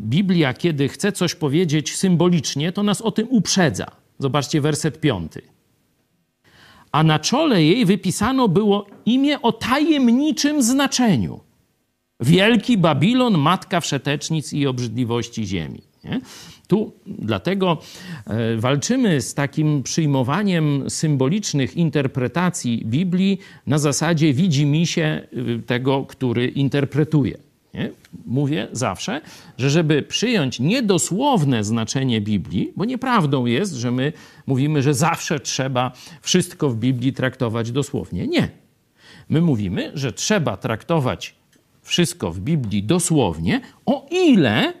Biblia, 0.00 0.54
kiedy 0.54 0.88
chce 0.88 1.12
coś 1.12 1.34
powiedzieć 1.34 1.96
symbolicznie, 1.96 2.72
to 2.72 2.82
nas 2.82 3.02
o 3.02 3.10
tym 3.10 3.28
uprzedza. 3.30 3.86
Zobaczcie 4.18 4.60
werset 4.60 5.00
piąty 5.00 5.53
a 6.94 7.02
na 7.02 7.18
czole 7.18 7.64
jej 7.64 7.86
wypisano 7.86 8.48
było 8.48 8.86
imię 9.06 9.42
o 9.42 9.52
tajemniczym 9.52 10.62
znaczeniu. 10.62 11.40
Wielki 12.20 12.78
Babilon, 12.78 13.38
matka 13.38 13.80
wszetecznic 13.80 14.52
i 14.52 14.66
obrzydliwości 14.66 15.46
ziemi. 15.46 15.82
Nie? 16.04 16.20
Tu 16.68 16.92
dlatego 17.06 17.78
e, 18.26 18.56
walczymy 18.56 19.20
z 19.20 19.34
takim 19.34 19.82
przyjmowaniem 19.82 20.90
symbolicznych 20.90 21.76
interpretacji 21.76 22.82
Biblii 22.86 23.38
na 23.66 23.78
zasadzie 23.78 24.32
widzi 24.32 24.66
mi 24.66 24.86
się 24.86 25.26
y, 25.58 25.62
tego, 25.66 26.04
który 26.04 26.46
interpretuje. 26.46 27.38
Nie? 27.74 27.90
Mówię 28.26 28.68
zawsze, 28.72 29.20
że 29.58 29.70
żeby 29.70 30.02
przyjąć 30.02 30.60
niedosłowne 30.60 31.64
znaczenie 31.64 32.20
Biblii, 32.20 32.72
bo 32.76 32.84
nieprawdą 32.84 33.46
jest, 33.46 33.74
że 33.74 33.90
my 33.90 34.12
mówimy, 34.46 34.82
że 34.82 34.94
zawsze 34.94 35.40
trzeba 35.40 35.92
wszystko 36.20 36.70
w 36.70 36.76
Biblii 36.76 37.12
traktować 37.12 37.70
dosłownie. 37.70 38.26
Nie. 38.26 38.48
My 39.28 39.40
mówimy, 39.40 39.90
że 39.94 40.12
trzeba 40.12 40.56
traktować 40.56 41.34
wszystko 41.82 42.32
w 42.32 42.40
Biblii 42.40 42.82
dosłownie, 42.82 43.60
o 43.86 44.06
ile 44.10 44.72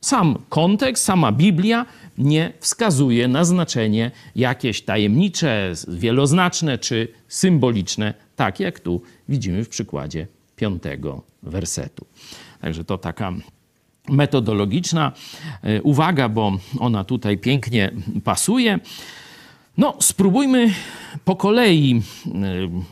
sam 0.00 0.38
kontekst, 0.48 1.04
sama 1.04 1.32
Biblia 1.32 1.86
nie 2.18 2.52
wskazuje 2.60 3.28
na 3.28 3.44
znaczenie 3.44 4.10
jakieś 4.36 4.82
tajemnicze, 4.82 5.72
wieloznaczne 5.88 6.78
czy 6.78 7.08
symboliczne, 7.28 8.14
tak 8.36 8.60
jak 8.60 8.80
tu 8.80 9.02
widzimy 9.28 9.64
w 9.64 9.68
przykładzie 9.68 10.26
piątego 10.56 11.27
wersetu. 11.42 12.06
Także 12.60 12.84
to 12.84 12.98
taka 12.98 13.32
metodologiczna 14.08 15.12
e, 15.62 15.82
uwaga, 15.82 16.28
bo 16.28 16.52
ona 16.78 17.04
tutaj 17.04 17.38
pięknie 17.38 17.90
pasuje. 18.24 18.78
No, 19.78 19.94
spróbujmy 20.00 20.70
po 21.24 21.36
kolei 21.36 22.02
e, 22.26 22.30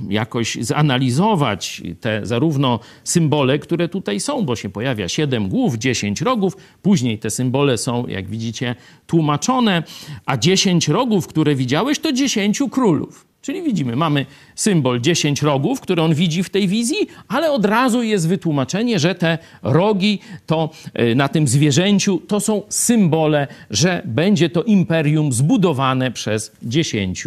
jakoś 0.09 0.55
zanalizować 0.55 1.83
te 2.01 2.27
zarówno 2.27 2.81
symbole, 3.05 3.59
które 3.59 3.89
tutaj 3.89 4.21
są, 4.21 4.45
bo 4.45 4.57
się 4.57 4.69
pojawia 4.69 5.09
siedem 5.09 5.49
głów, 5.49 5.75
dziesięć 5.75 6.21
rogów, 6.21 6.57
później 6.83 7.19
te 7.19 7.31
symbole 7.31 7.79
są, 7.79 8.07
jak 8.07 8.29
widzicie, 8.29 8.75
tłumaczone, 9.07 9.83
a 10.27 10.37
dziesięć 10.37 10.89
rogów, 10.89 11.27
które 11.27 11.55
widziałeś, 11.55 11.99
to 11.99 12.13
dziesięciu 12.13 12.69
królów. 12.69 13.26
Czyli 13.47 13.63
widzimy, 13.63 13.97
mamy 13.97 14.27
symbol 14.55 15.01
10 15.01 15.43
rogów, 15.43 15.81
który 15.81 16.03
on 16.03 16.15
widzi 16.15 16.43
w 16.43 16.51
tej 16.51 16.69
wizji, 16.69 16.97
ale 17.29 17.53
od 17.53 17.65
razu 17.65 18.03
jest 18.03 18.29
wytłumaczenie, 18.29 18.99
że 18.99 19.15
te 19.15 19.39
rogi 19.63 20.19
to 20.47 20.71
e, 20.95 21.15
na 21.15 21.29
tym 21.29 21.49
zwierzęciu 21.49 22.19
to 22.29 22.41
są 22.41 22.63
symbole, 22.69 23.47
że 23.71 24.03
będzie 24.05 24.51
to 24.51 24.63
imperium 24.63 25.33
zbudowane 25.33 26.11
przez 26.11 26.53
10 26.63 27.25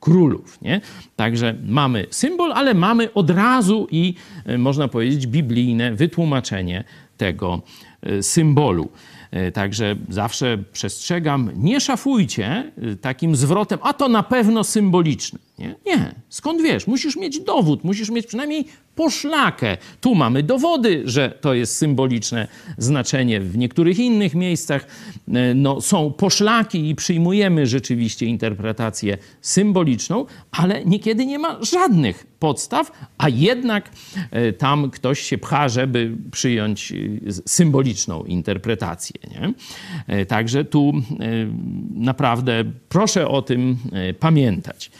królów. 0.00 0.62
Nie? 0.62 0.80
Także 1.16 1.54
mamy 1.66 2.06
symbol, 2.10 2.52
ale 2.52 2.74
mamy 2.74 3.12
od 3.14 3.30
razu 3.30 3.88
i 3.90 4.14
e, 4.46 4.58
można 4.58 4.88
powiedzieć 4.88 5.26
biblijne 5.26 5.94
wytłumaczenie 5.94 6.84
tego 7.16 7.62
e, 8.02 8.22
symbolu. 8.22 8.88
Także 9.54 9.96
zawsze 10.08 10.58
przestrzegam, 10.72 11.50
nie 11.56 11.80
szafujcie 11.80 12.72
takim 13.00 13.36
zwrotem, 13.36 13.78
a 13.82 13.92
to 13.92 14.08
na 14.08 14.22
pewno 14.22 14.64
symboliczne. 14.64 15.38
Nie? 15.60 15.74
nie. 15.86 16.14
Skąd 16.28 16.62
wiesz? 16.62 16.86
Musisz 16.86 17.16
mieć 17.16 17.40
dowód, 17.40 17.84
musisz 17.84 18.10
mieć 18.10 18.26
przynajmniej 18.26 18.64
poszlakę. 18.94 19.76
Tu 20.00 20.14
mamy 20.14 20.42
dowody, 20.42 21.02
że 21.04 21.38
to 21.40 21.54
jest 21.54 21.76
symboliczne 21.76 22.48
znaczenie. 22.78 23.40
W 23.40 23.58
niektórych 23.58 23.98
innych 23.98 24.34
miejscach 24.34 24.86
e, 25.28 25.54
no, 25.54 25.80
są 25.80 26.12
poszlaki 26.12 26.88
i 26.88 26.94
przyjmujemy 26.94 27.66
rzeczywiście 27.66 28.26
interpretację 28.26 29.18
symboliczną, 29.40 30.26
ale 30.50 30.84
niekiedy 30.84 31.26
nie 31.26 31.38
ma 31.38 31.58
żadnych 31.64 32.26
podstaw, 32.38 32.92
a 33.18 33.28
jednak 33.28 33.90
e, 34.30 34.52
tam 34.52 34.90
ktoś 34.90 35.20
się 35.20 35.38
pcha, 35.38 35.68
żeby 35.68 36.16
przyjąć 36.30 36.92
e, 36.92 36.96
symboliczną 37.46 38.24
interpretację. 38.24 39.20
Nie? 39.30 39.54
Także 40.26 40.64
tu 40.64 40.92
naprawdę 41.94 42.64
proszę 42.88 43.28
o 43.28 43.42
tym 43.42 43.76
pamiętać. 44.20 44.90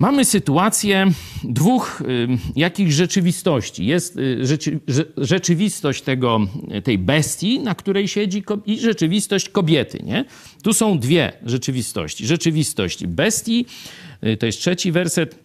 Mamy 0.00 0.24
sytuację 0.24 1.06
dwóch 1.44 2.00
y, 2.00 2.28
jakichś 2.56 2.94
rzeczywistości. 2.94 3.86
Jest 3.86 4.16
y, 4.16 4.46
rzeczy, 4.46 4.80
rzeczywistość 5.16 6.02
tego, 6.02 6.40
tej 6.84 6.98
bestii, 6.98 7.60
na 7.60 7.74
której 7.74 8.08
siedzi, 8.08 8.42
i 8.66 8.78
rzeczywistość 8.78 9.48
kobiety. 9.48 10.02
Nie? 10.04 10.24
Tu 10.62 10.72
są 10.72 10.98
dwie 10.98 11.32
rzeczywistości. 11.46 12.26
Rzeczywistość 12.26 13.06
bestii, 13.06 13.66
y, 14.26 14.36
to 14.36 14.46
jest 14.46 14.58
trzeci 14.58 14.92
werset, 14.92 15.38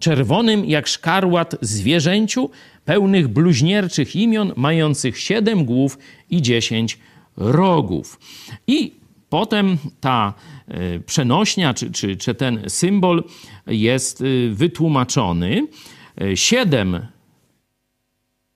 czerwonym 0.00 0.64
jak 0.64 0.88
szkarłat 0.88 1.56
zwierzęciu, 1.60 2.50
pełnych 2.84 3.28
bluźnierczych 3.28 4.16
imion, 4.16 4.52
mających 4.56 5.18
siedem 5.18 5.64
głów 5.64 5.98
i 6.30 6.42
dziesięć 6.42 6.98
rogów. 7.36 8.18
I 8.66 8.92
potem 9.34 9.78
ta 10.00 10.34
E, 10.68 11.00
przenośnia, 11.00 11.74
czy, 11.74 11.90
czy, 11.90 12.16
czy 12.16 12.34
ten 12.34 12.62
symbol 12.68 13.24
jest 13.66 14.20
e, 14.20 14.24
wytłumaczony. 14.54 15.66
E, 16.20 16.36
siedem 16.36 17.06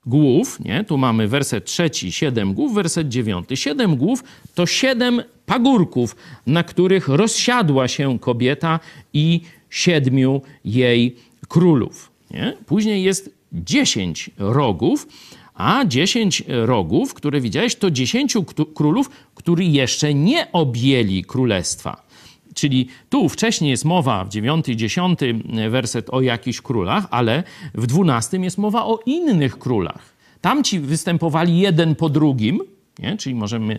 głów, 0.07 0.61
nie? 0.61 0.85
tu 0.85 0.99
mamy 0.99 1.29
werset 1.29 1.65
trzeci, 1.65 2.13
siedem 2.13 2.55
głów, 2.55 2.75
werset 2.75 3.09
dziewiąty. 3.09 3.57
Siedem 3.57 3.97
głów 3.97 4.25
to 4.55 4.67
siedem 4.67 5.23
pagórków, 5.47 6.17
na 6.47 6.63
których 6.63 7.09
rozsiadła 7.09 7.89
się 7.89 8.19
kobieta 8.19 8.81
i 9.13 9.41
siedmiu 9.71 10.43
jej 10.65 11.17
królów. 11.49 12.11
Nie? 12.31 12.57
Później 12.67 13.03
jest 13.03 13.31
dziesięć 13.53 14.31
rogów, 14.39 15.07
a 15.59 15.85
dziesięć 15.85 16.43
rogów, 16.49 17.15
które 17.15 17.41
widziałeś, 17.41 17.77
to 17.77 17.91
dziesięciu 17.91 18.45
królów, 18.75 19.11
którzy 19.35 19.65
jeszcze 19.65 20.15
nie 20.15 20.53
objęli 20.53 21.25
królestwa. 21.25 22.09
Czyli 22.55 22.89
tu 23.09 23.29
wcześniej 23.29 23.71
jest 23.71 23.85
mowa 23.85 24.25
w 24.25 24.29
9 24.29 24.69
i 24.69 24.77
10 24.77 25.21
werset 25.71 26.11
o 26.11 26.21
jakichś 26.21 26.61
królach, 26.61 27.07
ale 27.11 27.43
w 27.75 27.87
12 27.87 28.39
jest 28.39 28.59
mowa 28.59 28.85
o 28.85 29.01
innych 29.07 29.59
królach. 29.59 30.15
Tamci 30.41 30.81
występowali 30.81 31.59
jeden 31.59 31.95
po 31.95 32.09
drugim, 32.09 32.61
nie? 32.99 33.17
Czyli 33.17 33.35
możemy 33.35 33.79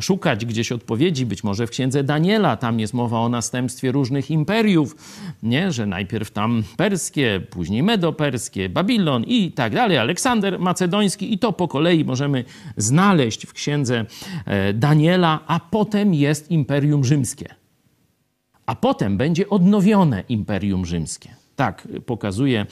szukać 0.00 0.46
gdzieś 0.46 0.72
odpowiedzi, 0.72 1.26
być 1.26 1.44
może 1.44 1.66
w 1.66 1.70
księdze 1.70 2.04
Daniela, 2.04 2.56
tam 2.56 2.80
jest 2.80 2.94
mowa 2.94 3.20
o 3.20 3.28
następstwie 3.28 3.92
różnych 3.92 4.30
imperiów, 4.30 4.96
nie? 5.42 5.72
że 5.72 5.86
najpierw 5.86 6.30
tam 6.30 6.62
perskie, 6.76 7.40
później 7.50 7.82
medoperskie, 7.82 8.68
Babilon 8.68 9.24
i 9.24 9.52
tak 9.52 9.74
dalej, 9.74 9.98
Aleksander 9.98 10.58
Macedoński 10.58 11.34
i 11.34 11.38
to 11.38 11.52
po 11.52 11.68
kolei 11.68 12.04
możemy 12.04 12.44
znaleźć 12.76 13.46
w 13.46 13.52
księdze 13.52 14.04
e, 14.46 14.72
Daniela, 14.72 15.40
a 15.46 15.60
potem 15.60 16.14
jest 16.14 16.50
Imperium 16.50 17.04
Rzymskie. 17.04 17.54
A 18.66 18.74
potem 18.74 19.16
będzie 19.16 19.48
odnowione 19.48 20.24
Imperium 20.28 20.86
Rzymskie. 20.86 21.37
Tak 21.58 21.88
pokazuje 22.06 22.66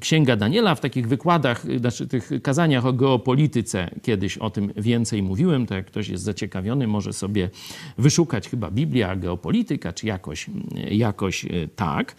Księga 0.00 0.36
Daniela 0.36 0.74
w 0.74 0.80
takich 0.80 1.08
wykładach, 1.08 1.64
znaczy 1.78 2.06
tych 2.06 2.30
kazaniach 2.42 2.86
o 2.86 2.92
geopolityce. 2.92 3.90
Kiedyś 4.02 4.38
o 4.38 4.50
tym 4.50 4.72
więcej 4.76 5.22
mówiłem, 5.22 5.66
to 5.66 5.74
jak 5.74 5.86
ktoś 5.86 6.08
jest 6.08 6.24
zaciekawiony, 6.24 6.86
może 6.86 7.12
sobie 7.12 7.50
wyszukać 7.98 8.48
chyba 8.48 8.70
Biblia, 8.70 9.16
geopolityka, 9.16 9.92
czy 9.92 10.06
jakoś, 10.06 10.46
jakoś 10.90 11.44
e, 11.44 11.48
tak. 11.76 12.16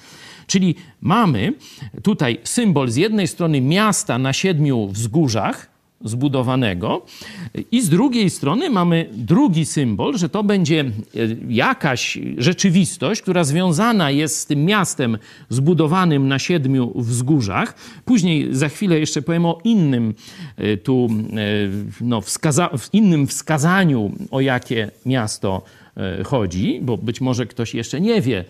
Czyli 0.48 0.76
mamy 1.02 1.54
tutaj 2.04 2.40
symbol 2.44 2.90
z 2.90 2.96
jednej 2.96 3.28
strony 3.28 3.62
miasta 3.62 4.18
na 4.18 4.34
siedmiu 4.34 4.88
wzgórzach, 4.88 5.77
zbudowanego. 6.02 7.06
I 7.72 7.82
z 7.82 7.90
drugiej 7.90 8.30
strony 8.30 8.70
mamy 8.70 9.10
drugi 9.14 9.66
symbol, 9.66 10.18
że 10.18 10.30
to 10.30 10.44
będzie 10.44 10.80
e, 10.80 10.92
jakaś 11.50 12.18
rzeczywistość, 12.38 13.22
która 13.22 13.44
związana 13.44 14.12
jest 14.12 14.40
z 14.40 14.46
tym 14.46 14.66
miastem 14.66 15.18
zbudowanym 15.50 16.28
na 16.28 16.40
siedmiu 16.40 16.92
wzgórzach. 16.96 17.76
Później 18.06 18.56
za 18.56 18.70
chwilę 18.70 19.00
jeszcze 19.00 19.22
powiem 19.22 19.46
o 19.46 19.58
innym 19.64 20.14
e, 20.58 20.78
tu 20.78 21.08
e, 21.12 21.38
no, 22.02 22.22
wskaza- 22.22 22.90
innym 22.94 23.28
wskazaniu, 23.28 24.12
o 24.32 24.42
jakie 24.42 24.92
miasto 25.06 25.62
chodzi, 26.26 26.80
bo 26.82 26.98
być 26.98 27.22
może 27.22 27.46
ktoś 27.46 27.74
jeszcze 27.74 28.02
nie 28.02 28.22
wie, 28.22 28.46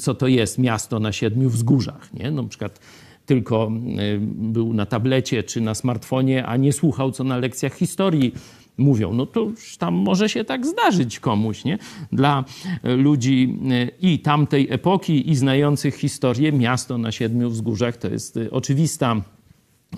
co 0.00 0.14
to 0.14 0.26
jest 0.26 0.58
miasto 0.58 1.00
na 1.00 1.12
siedmiu 1.12 1.50
wzgórzach. 1.50 2.14
Nie? 2.14 2.30
No, 2.30 2.42
na 2.42 2.48
przykład 2.48 2.80
tylko 3.26 3.72
y, 3.98 4.18
był 4.20 4.74
na 4.74 4.86
tablecie 4.86 5.42
czy 5.42 5.60
na 5.60 5.74
smartfonie, 5.74 6.46
a 6.46 6.56
nie 6.56 6.72
słuchał, 6.72 7.12
co 7.12 7.24
na 7.24 7.36
lekcjach 7.36 7.74
historii 7.74 8.34
mówią. 8.76 9.12
No 9.12 9.26
to 9.26 9.40
już 9.40 9.76
tam 9.76 9.94
może 9.94 10.28
się 10.28 10.44
tak 10.44 10.66
zdarzyć 10.66 11.20
komuś, 11.20 11.64
nie? 11.64 11.78
Dla 12.12 12.44
ludzi 12.84 13.58
y, 13.72 13.90
i 14.00 14.18
tamtej 14.18 14.66
epoki, 14.70 15.30
i 15.30 15.36
znających 15.36 15.96
historię, 15.96 16.52
miasto 16.52 16.98
na 16.98 17.12
siedmiu 17.12 17.50
wzgórzach 17.50 17.96
to 17.96 18.08
jest 18.08 18.36
y, 18.36 18.50
oczywista 18.50 19.16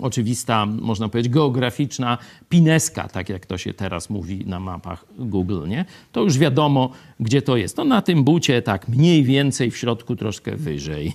oczywista, 0.01 0.65
można 0.65 1.09
powiedzieć, 1.09 1.33
geograficzna 1.33 2.17
pineska, 2.49 3.07
tak 3.07 3.29
jak 3.29 3.45
to 3.45 3.57
się 3.57 3.73
teraz 3.73 4.09
mówi 4.09 4.45
na 4.45 4.59
mapach 4.59 5.05
Google, 5.19 5.67
nie? 5.67 5.85
To 6.11 6.23
już 6.23 6.37
wiadomo, 6.37 6.91
gdzie 7.19 7.41
to 7.41 7.57
jest. 7.57 7.77
No 7.77 7.83
na 7.83 8.01
tym 8.01 8.23
bucie 8.23 8.61
tak 8.61 8.87
mniej 8.87 9.23
więcej 9.23 9.71
w 9.71 9.77
środku 9.77 10.15
troszkę 10.15 10.55
wyżej, 10.55 11.13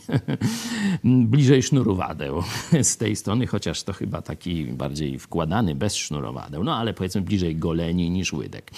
bliżej 1.05 1.63
sznurowadeł 1.63 2.43
z 2.83 2.97
tej 2.97 3.17
strony, 3.17 3.47
chociaż 3.47 3.83
to 3.83 3.93
chyba 3.93 4.23
taki 4.23 4.65
bardziej 4.65 5.19
wkładany, 5.19 5.75
bez 5.75 5.97
sznurowadeł, 5.97 6.65
no 6.65 6.77
ale 6.77 6.95
powiedzmy 6.95 7.21
bliżej 7.21 7.57
goleni 7.57 8.11
niż 8.11 8.33
łydek. 8.33 8.71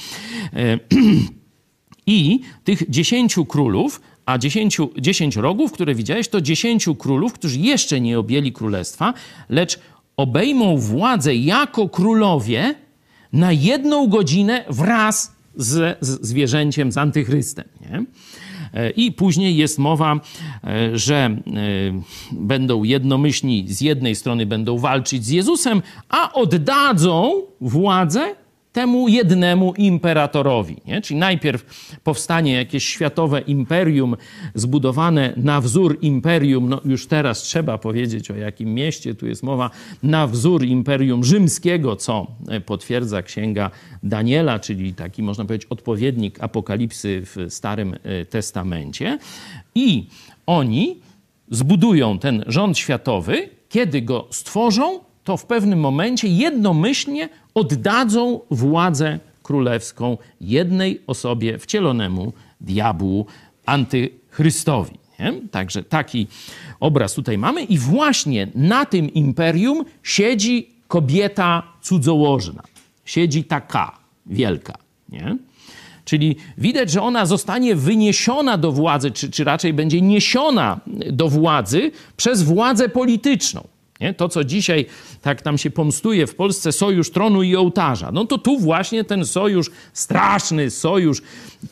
E, 0.52 0.78
I 2.06 2.40
tych 2.64 2.90
dziesięciu 2.90 3.46
królów 3.46 4.00
a 4.26 4.38
dziesięciu, 4.38 4.90
dziesięć 4.98 5.36
rogów, 5.36 5.72
które 5.72 5.94
widziałeś, 5.94 6.28
to 6.28 6.40
dziesięciu 6.40 6.94
królów, 6.94 7.32
którzy 7.32 7.58
jeszcze 7.58 8.00
nie 8.00 8.18
objęli 8.18 8.52
królestwa, 8.52 9.14
lecz 9.48 9.78
obejmą 10.16 10.76
władzę 10.76 11.34
jako 11.34 11.88
królowie 11.88 12.74
na 13.32 13.52
jedną 13.52 14.06
godzinę 14.06 14.64
wraz 14.70 15.36
z, 15.56 15.98
z 16.00 16.26
zwierzęciem, 16.26 16.92
z 16.92 16.98
antychrystem. 16.98 17.64
Nie? 17.80 18.04
E, 18.74 18.90
I 18.90 19.12
później 19.12 19.56
jest 19.56 19.78
mowa, 19.78 20.20
e, 20.64 20.98
że 20.98 21.16
e, 21.16 21.38
będą 22.32 22.82
jednomyślni, 22.82 23.64
z 23.68 23.80
jednej 23.80 24.14
strony 24.14 24.46
będą 24.46 24.78
walczyć 24.78 25.24
z 25.24 25.28
Jezusem, 25.28 25.82
a 26.08 26.32
oddadzą 26.32 27.42
władzę 27.60 28.34
temu 28.74 29.08
jednemu 29.08 29.74
imperatorowi. 29.74 30.76
Nie? 30.86 31.00
Czyli 31.00 31.20
najpierw 31.20 31.64
powstanie 32.04 32.52
jakieś 32.52 32.84
światowe 32.84 33.40
imperium 33.40 34.16
zbudowane 34.54 35.32
na 35.36 35.60
wzór 35.60 35.98
imperium, 36.02 36.68
no 36.68 36.80
już 36.84 37.06
teraz 37.06 37.42
trzeba 37.42 37.78
powiedzieć 37.78 38.30
o 38.30 38.36
jakim 38.36 38.74
mieście, 38.74 39.14
tu 39.14 39.26
jest 39.26 39.42
mowa, 39.42 39.70
na 40.02 40.26
wzór 40.26 40.64
imperium 40.64 41.24
rzymskiego, 41.24 41.96
co 41.96 42.26
potwierdza 42.66 43.22
księga 43.22 43.70
Daniela, 44.02 44.58
czyli 44.58 44.94
taki 44.94 45.22
można 45.22 45.44
powiedzieć 45.44 45.66
odpowiednik 45.70 46.40
apokalipsy 46.40 47.22
w 47.24 47.46
Starym 47.48 47.94
e, 48.02 48.24
Testamencie. 48.24 49.18
I 49.74 50.06
oni 50.46 51.00
zbudują 51.50 52.18
ten 52.18 52.44
rząd 52.46 52.78
światowy, 52.78 53.48
kiedy 53.68 54.02
go 54.02 54.26
stworzą, 54.30 55.00
to 55.24 55.36
w 55.36 55.46
pewnym 55.46 55.80
momencie 55.80 56.28
jednomyślnie 56.28 57.28
oddadzą 57.54 58.40
władzę 58.50 59.18
królewską 59.42 60.18
jednej 60.40 61.00
osobie 61.06 61.58
wcielonemu 61.58 62.32
diabłu, 62.60 63.26
antychrystowi. 63.66 64.98
Nie? 65.20 65.32
Także 65.50 65.82
taki 65.82 66.26
obraz 66.80 67.14
tutaj 67.14 67.38
mamy 67.38 67.62
i 67.62 67.78
właśnie 67.78 68.48
na 68.54 68.86
tym 68.86 69.14
imperium 69.14 69.84
siedzi 70.02 70.70
kobieta 70.88 71.62
cudzołożna. 71.82 72.62
Siedzi 73.04 73.44
taka 73.44 73.98
wielka. 74.26 74.74
Nie? 75.08 75.36
Czyli 76.04 76.36
widać, 76.58 76.90
że 76.90 77.02
ona 77.02 77.26
zostanie 77.26 77.76
wyniesiona 77.76 78.58
do 78.58 78.72
władzy, 78.72 79.10
czy, 79.10 79.30
czy 79.30 79.44
raczej 79.44 79.72
będzie 79.72 80.00
niesiona 80.00 80.80
do 81.12 81.28
władzy 81.28 81.90
przez 82.16 82.42
władzę 82.42 82.88
polityczną. 82.88 83.73
Nie? 84.04 84.14
To, 84.14 84.28
co 84.28 84.44
dzisiaj 84.44 84.86
tak 85.22 85.42
tam 85.42 85.58
się 85.58 85.70
pomstuje 85.70 86.26
w 86.26 86.34
Polsce, 86.34 86.72
sojusz 86.72 87.10
tronu 87.10 87.42
i 87.42 87.56
ołtarza. 87.56 88.12
No 88.12 88.24
to 88.24 88.38
tu 88.38 88.58
właśnie 88.58 89.04
ten 89.04 89.24
sojusz, 89.24 89.70
straszny 89.92 90.70
sojusz 90.70 91.22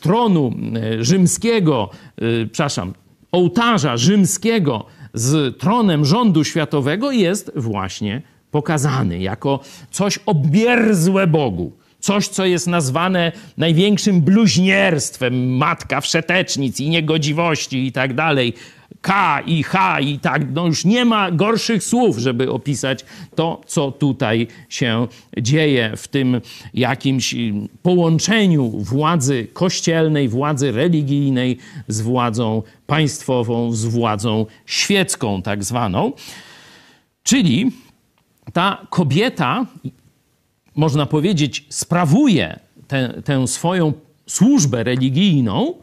tronu 0.01 0.53
e, 0.75 1.03
rzymskiego, 1.03 1.89
yy, 2.21 2.49
przepraszam, 2.51 2.93
ołtarza 3.31 3.97
rzymskiego 3.97 4.85
z 5.13 5.57
tronem 5.57 6.05
rządu 6.05 6.43
światowego 6.43 7.11
jest 7.11 7.51
właśnie 7.55 8.21
pokazany 8.51 9.19
jako 9.19 9.59
coś 9.91 10.19
obierzłe 10.25 11.27
Bogu. 11.27 11.71
Coś, 11.99 12.27
co 12.27 12.45
jest 12.45 12.67
nazwane 12.67 13.31
największym 13.57 14.21
bluźnierstwem, 14.21 15.57
matka 15.57 16.01
wszetecznic 16.01 16.79
i 16.79 16.89
niegodziwości 16.89 17.87
i 17.87 17.91
tak 17.91 18.13
dalej. 18.13 18.53
K 19.03 19.41
i 19.45 19.63
H 19.63 19.99
i 19.99 20.19
tak, 20.19 20.41
no 20.53 20.65
już 20.65 20.85
nie 20.85 21.05
ma 21.05 21.31
gorszych 21.31 21.83
słów, 21.83 22.17
żeby 22.17 22.51
opisać 22.51 23.05
to, 23.35 23.61
co 23.65 23.91
tutaj 23.91 24.47
się 24.69 25.07
dzieje 25.37 25.93
w 25.97 26.07
tym 26.07 26.41
jakimś 26.73 27.35
połączeniu 27.81 28.69
władzy 28.69 29.47
kościelnej, 29.53 30.29
władzy 30.29 30.71
religijnej 30.71 31.57
z 31.87 32.01
władzą 32.01 32.63
państwową, 32.87 33.71
z 33.71 33.85
władzą 33.85 34.45
świecką 34.65 35.41
tak 35.41 35.63
zwaną. 35.63 36.11
Czyli 37.23 37.71
ta 38.53 38.87
kobieta, 38.89 39.65
można 40.75 41.05
powiedzieć, 41.05 41.65
sprawuje 41.69 42.59
tę, 42.87 43.21
tę 43.25 43.47
swoją 43.47 43.93
służbę 44.27 44.83
religijną 44.83 45.73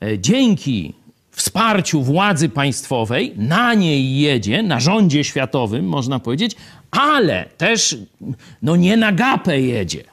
e, 0.00 0.18
dzięki 0.18 1.03
wsparciu 1.34 2.02
władzy 2.02 2.48
państwowej, 2.48 3.32
na 3.36 3.74
niej 3.74 4.18
jedzie, 4.18 4.62
na 4.62 4.80
rządzie 4.80 5.24
światowym, 5.24 5.88
można 5.88 6.18
powiedzieć, 6.18 6.56
ale 6.90 7.48
też 7.56 7.96
no 8.62 8.76
nie 8.76 8.96
na 8.96 9.12
gapę 9.12 9.60
jedzie. 9.60 10.04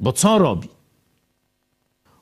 Bo 0.00 0.12
co 0.12 0.38
robi? 0.38 0.68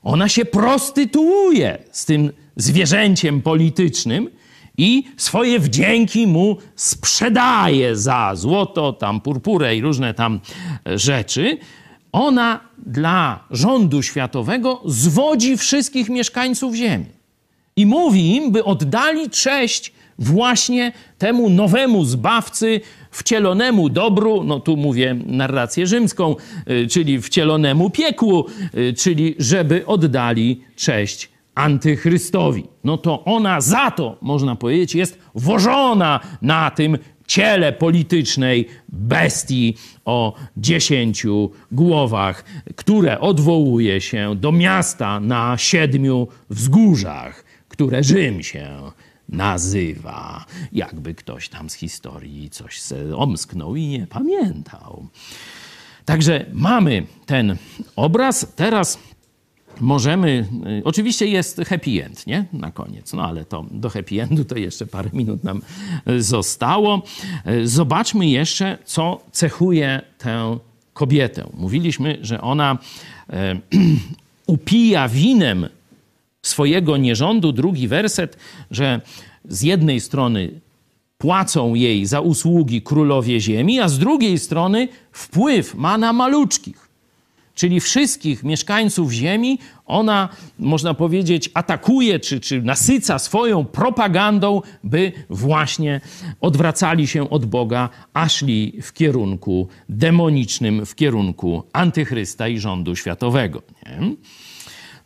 Ona 0.03 0.29
się 0.29 0.45
prostytuuje 0.45 1.77
z 1.91 2.05
tym 2.05 2.31
zwierzęciem 2.55 3.41
politycznym 3.41 4.29
i 4.77 5.03
swoje 5.17 5.59
wdzięki 5.59 6.27
mu 6.27 6.57
sprzedaje 6.75 7.95
za 7.95 8.31
złoto, 8.35 8.93
tam 8.93 9.21
purpurę 9.21 9.75
i 9.75 9.81
różne 9.81 10.13
tam 10.13 10.39
rzeczy. 10.85 11.57
Ona 12.11 12.59
dla 12.77 13.43
rządu 13.51 14.01
światowego 14.01 14.81
zwodzi 14.85 15.57
wszystkich 15.57 16.09
mieszkańców 16.09 16.75
ziemi 16.75 17.18
i 17.79 17.85
mówi 17.85 18.35
im, 18.35 18.51
by 18.51 18.63
oddali 18.63 19.29
cześć 19.29 19.93
właśnie 20.19 20.91
temu 21.17 21.49
nowemu 21.49 22.05
zbawcy, 22.05 22.81
wcielonemu 23.11 23.89
dobru, 23.89 24.43
no 24.43 24.59
tu 24.59 24.77
mówię 24.77 25.15
narrację 25.25 25.87
rzymską, 25.87 26.35
y, 26.69 26.87
czyli 26.87 27.21
wcielonemu 27.21 27.89
piekłu, 27.89 28.45
y, 28.77 28.93
czyli 28.93 29.35
żeby 29.39 29.85
oddali 29.85 30.61
cześć 30.75 31.29
antychrystowi. 31.55 32.63
No 32.83 32.97
to 32.97 33.23
ona 33.25 33.61
za 33.61 33.91
to, 33.91 34.17
można 34.21 34.55
powiedzieć, 34.55 34.95
jest 34.95 35.19
wożona 35.35 36.19
na 36.41 36.71
tym 36.71 36.97
ciele 37.27 37.73
politycznej 37.73 38.67
bestii 38.89 39.75
o 40.05 40.33
dziesięciu 40.57 41.51
głowach, 41.71 42.43
które 42.75 43.19
odwołuje 43.19 44.01
się 44.01 44.35
do 44.35 44.51
miasta 44.51 45.19
na 45.19 45.57
siedmiu 45.57 46.27
wzgórzach 46.49 47.48
które 47.79 48.03
Rzym 48.03 48.43
się 48.43 48.91
nazywa. 49.29 50.45
Jakby 50.71 51.13
ktoś 51.13 51.49
tam 51.49 51.69
z 51.69 51.73
historii 51.73 52.49
coś 52.49 52.81
se 52.81 53.17
omsknął 53.17 53.75
i 53.75 53.87
nie 53.87 54.07
pamiętał. 54.07 55.07
Także 56.05 56.45
mamy 56.53 57.05
ten 57.25 57.57
obraz. 57.95 58.53
Teraz 58.55 58.99
możemy. 59.79 60.47
Y, 60.79 60.81
oczywiście 60.85 61.27
jest 61.27 61.61
happy 61.67 62.05
end, 62.05 62.27
nie? 62.27 62.45
Na 62.53 62.71
koniec. 62.71 63.13
No 63.13 63.25
ale 63.25 63.45
to 63.45 63.65
do 63.71 63.89
happy 63.89 64.21
endu 64.21 64.45
to 64.45 64.57
jeszcze 64.57 64.85
parę 64.85 65.09
minut 65.13 65.43
nam 65.43 65.61
y, 66.09 66.23
zostało. 66.23 67.03
Y, 67.47 67.67
zobaczmy 67.67 68.27
jeszcze, 68.27 68.77
co 68.85 69.21
cechuje 69.31 70.01
tę 70.17 70.57
kobietę. 70.93 71.49
Mówiliśmy, 71.53 72.17
że 72.21 72.41
ona 72.41 72.77
upija 74.47 75.07
winem 75.07 75.69
swojego 76.49 76.97
nierządu, 76.97 77.51
drugi 77.51 77.87
werset, 77.87 78.37
że 78.71 79.01
z 79.45 79.61
jednej 79.61 79.99
strony 79.99 80.61
płacą 81.17 81.75
jej 81.75 82.05
za 82.05 82.21
usługi 82.21 82.81
królowie 82.81 83.39
ziemi, 83.39 83.79
a 83.79 83.89
z 83.89 83.99
drugiej 83.99 84.39
strony 84.39 84.87
wpływ 85.11 85.75
ma 85.75 85.97
na 85.97 86.13
maluczkich. 86.13 86.89
Czyli 87.55 87.79
wszystkich 87.79 88.43
mieszkańców 88.43 89.11
ziemi 89.11 89.59
ona, 89.85 90.29
można 90.59 90.93
powiedzieć, 90.93 91.49
atakuje 91.53 92.19
czy, 92.19 92.39
czy 92.39 92.61
nasyca 92.61 93.19
swoją 93.19 93.65
propagandą, 93.65 94.61
by 94.83 95.11
właśnie 95.29 96.01
odwracali 96.41 97.07
się 97.07 97.29
od 97.29 97.45
Boga, 97.45 97.89
a 98.13 98.29
szli 98.29 98.79
w 98.81 98.93
kierunku 98.93 99.67
demonicznym, 99.89 100.85
w 100.85 100.95
kierunku 100.95 101.63
antychrysta 101.73 102.47
i 102.47 102.59
rządu 102.59 102.95
światowego. 102.95 103.61
Nie? 103.85 104.15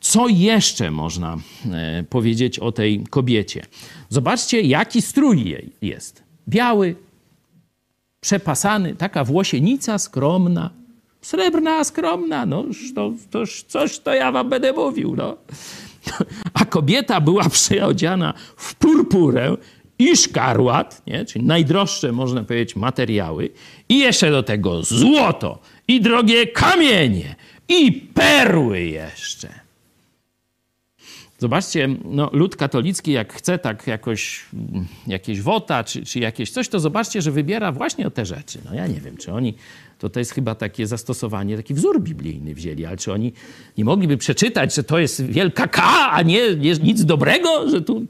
Co 0.03 0.27
jeszcze 0.27 0.91
można 0.91 1.37
e, 1.71 2.03
powiedzieć 2.09 2.59
o 2.59 2.71
tej 2.71 3.03
kobiecie? 3.09 3.65
Zobaczcie, 4.09 4.61
jaki 4.61 5.01
strój 5.01 5.45
jej 5.45 5.71
jest. 5.81 6.23
Biały, 6.49 6.95
przepasany, 8.21 8.95
taka 8.95 9.23
włosienica 9.23 9.97
skromna, 9.97 10.69
srebrna, 11.21 11.83
skromna, 11.83 12.45
no 12.45 12.65
to, 12.95 13.11
to 13.31 13.43
coś 13.67 13.99
to 13.99 14.13
ja 14.13 14.31
wam 14.31 14.49
będę 14.49 14.73
mówił, 14.73 15.15
no. 15.15 15.37
A 16.59 16.65
kobieta 16.65 17.21
była 17.21 17.49
przeodziana 17.49 18.33
w 18.57 18.75
purpurę 18.75 19.57
i 19.99 20.17
szkarłat, 20.17 21.01
nie? 21.07 21.25
czyli 21.25 21.45
najdroższe, 21.45 22.11
można 22.11 22.43
powiedzieć, 22.43 22.75
materiały, 22.75 23.49
i 23.89 23.99
jeszcze 23.99 24.31
do 24.31 24.43
tego 24.43 24.83
złoto, 24.83 25.59
i 25.87 26.01
drogie 26.01 26.47
kamienie, 26.47 27.35
i 27.69 27.91
perły 27.91 28.81
jeszcze. 28.81 29.62
Zobaczcie, 31.43 31.89
no, 32.06 32.29
lud 32.34 32.56
katolicki, 32.56 33.12
jak 33.12 33.34
chce 33.34 33.58
tak 33.58 33.88
jakoś 33.88 34.45
jakieś 35.08 35.41
wota 35.41 35.84
czy, 35.84 36.06
czy 36.06 36.19
jakieś 36.19 36.51
coś, 36.51 36.69
to 36.69 36.79
zobaczcie, 36.79 37.21
że 37.21 37.32
wybiera 37.32 37.71
właśnie 37.71 38.12
te 38.12 38.25
rzeczy. 38.25 38.60
No 38.65 38.73
ja 38.73 38.88
nie 38.88 38.99
wiem, 38.99 39.17
czy 39.17 39.34
oni, 39.34 39.53
to 39.99 40.10
to 40.10 40.19
jest 40.19 40.32
chyba 40.32 40.56
takie 40.56 40.88
zastosowanie, 40.88 41.58
taki 41.58 41.73
wzór 41.73 42.01
biblijny 42.01 42.56
wzięli, 42.56 42.86
ale 42.86 42.97
czy 42.97 43.13
oni 43.13 43.34
nie 43.77 43.86
mogliby 43.86 44.17
przeczytać, 44.17 44.75
że 44.75 44.84
to 44.84 44.99
jest 44.99 45.25
wielka 45.25 45.67
K, 45.67 45.84
a 46.12 46.21
nie, 46.21 46.41
nic 46.84 47.06
dobrego, 47.06 47.69
że 47.69 47.82
tu... 47.82 48.06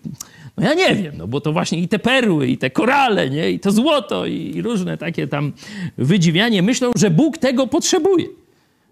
No 0.58 0.64
ja 0.64 0.74
nie 0.74 0.96
wiem, 0.96 1.14
no 1.18 1.28
bo 1.28 1.42
to 1.42 1.54
właśnie 1.54 1.80
i 1.80 1.88
te 1.88 2.00
perły, 2.00 2.48
i 2.48 2.58
te 2.58 2.70
korale, 2.70 3.30
nie? 3.30 3.52
i 3.52 3.60
to 3.60 3.72
złoto, 3.72 4.26
i 4.26 4.62
różne 4.62 4.98
takie 4.98 5.28
tam 5.28 5.54
wydziwianie 5.98 6.62
myślą, 6.62 6.92
że 6.96 7.10
Bóg 7.10 7.38
tego 7.38 7.68
potrzebuje. 7.68 8.26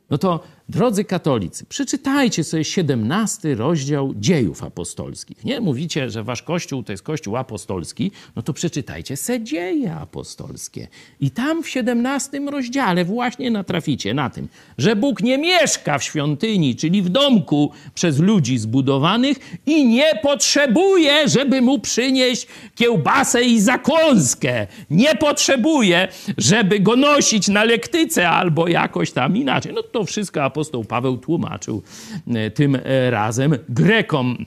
No 0.09 0.17
to 0.17 0.43
Drodzy 0.71 1.05
katolicy, 1.05 1.65
przeczytajcie 1.65 2.43
sobie 2.43 2.63
17 2.63 3.55
rozdział 3.55 4.13
dziejów 4.15 4.63
apostolskich. 4.63 5.45
Nie 5.45 5.61
mówicie, 5.61 6.09
że 6.09 6.23
wasz 6.23 6.43
kościół 6.43 6.83
to 6.83 6.93
jest 6.93 7.03
kościół 7.03 7.37
apostolski, 7.37 8.11
no 8.35 8.41
to 8.41 8.53
przeczytajcie 8.53 9.17
se 9.17 9.43
dzieje 9.43 9.93
apostolskie. 9.95 10.87
I 11.19 11.31
tam 11.31 11.63
w 11.63 11.69
17 11.69 12.39
rozdziale 12.51 13.05
właśnie 13.05 13.51
natraficie 13.51 14.13
na 14.13 14.29
tym, 14.29 14.47
że 14.77 14.95
Bóg 14.95 15.21
nie 15.21 15.37
mieszka 15.37 15.97
w 15.97 16.03
świątyni, 16.03 16.75
czyli 16.75 17.01
w 17.01 17.09
domku 17.09 17.71
przez 17.93 18.19
ludzi 18.19 18.57
zbudowanych 18.57 19.37
i 19.65 19.85
nie 19.85 20.19
potrzebuje, 20.23 21.27
żeby 21.29 21.61
mu 21.61 21.79
przynieść 21.79 22.47
kiełbasę 22.75 23.43
i 23.43 23.59
zakąskę. 23.59 24.67
Nie 24.89 25.15
potrzebuje, 25.15 26.07
żeby 26.37 26.79
go 26.79 26.95
nosić 26.95 27.47
na 27.47 27.63
lektyce 27.63 28.29
albo 28.29 28.67
jakoś 28.67 29.11
tam 29.11 29.37
inaczej. 29.37 29.73
No 29.73 29.83
to 29.83 30.03
wszystko 30.03 30.43
apostolskie 30.43 30.60
apostoł 30.61 30.83
Paweł 30.83 31.17
tłumaczył 31.17 31.81
e, 32.27 32.51
tym 32.51 32.75
e, 32.75 33.11
razem 33.11 33.55
Grekom 33.69 34.45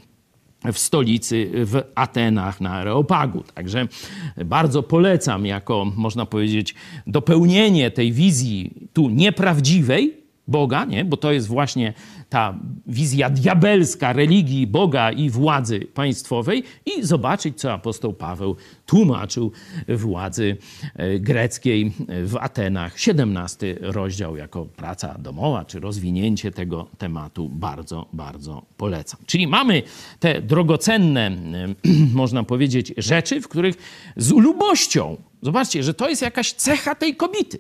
w 0.73 0.79
stolicy 0.79 1.51
w 1.55 1.83
Atenach 1.95 2.61
na 2.61 2.71
Areopagu. 2.71 3.43
Także 3.55 3.89
bardzo 4.45 4.83
polecam 4.83 5.47
jako, 5.47 5.93
można 5.97 6.27
powiedzieć, 6.27 6.75
dopełnienie 7.07 7.91
tej 7.91 8.13
wizji 8.13 8.71
tu 8.93 9.11
nieprawdziwej 9.11 10.24
Boga, 10.49 10.85
nie? 10.85 11.05
bo 11.05 11.17
to 11.17 11.33
jest 11.33 11.47
właśnie 11.47 11.93
ta 12.29 12.59
wizja 12.87 13.31
diabelska 13.31 14.13
religii 14.13 14.67
Boga 14.67 15.13
i 15.13 15.31
władzy 15.31 15.81
państwowej 15.95 16.63
i 16.87 17.05
zobaczyć, 17.05 17.61
co 17.61 17.73
apostoł 17.73 18.13
Paweł 18.13 18.57
tłumaczył 18.87 19.53
władzy 19.89 20.57
e, 20.97 21.19
greckiej 21.19 21.93
w 22.25 22.37
Atenach. 22.41 22.99
17 22.99 23.77
rozdział 23.81 24.37
jako 24.37 24.65
praca 24.65 25.19
domowa, 25.19 25.65
czy 25.65 25.81
rozwinięcie 25.81 26.51
tego 26.51 26.89
tematu 26.99 27.49
bardzo, 27.49 28.09
bardzo 28.13 28.63
polecam. 28.77 29.21
Czyli 29.27 29.47
mamy 29.47 29.83
te 30.21 30.43
drogocenne, 30.43 31.31
można 32.15 32.43
powiedzieć, 32.43 32.95
rzeczy, 32.97 33.41
w 33.41 33.49
których 33.49 33.75
z 34.17 34.31
lubością, 34.31 35.17
zobaczcie, 35.43 35.83
że 35.83 35.95
to 35.95 36.09
jest 36.09 36.23
jakaś 36.23 36.53
cecha 36.53 36.95
tej 36.95 37.17
kobiety, 37.17 37.59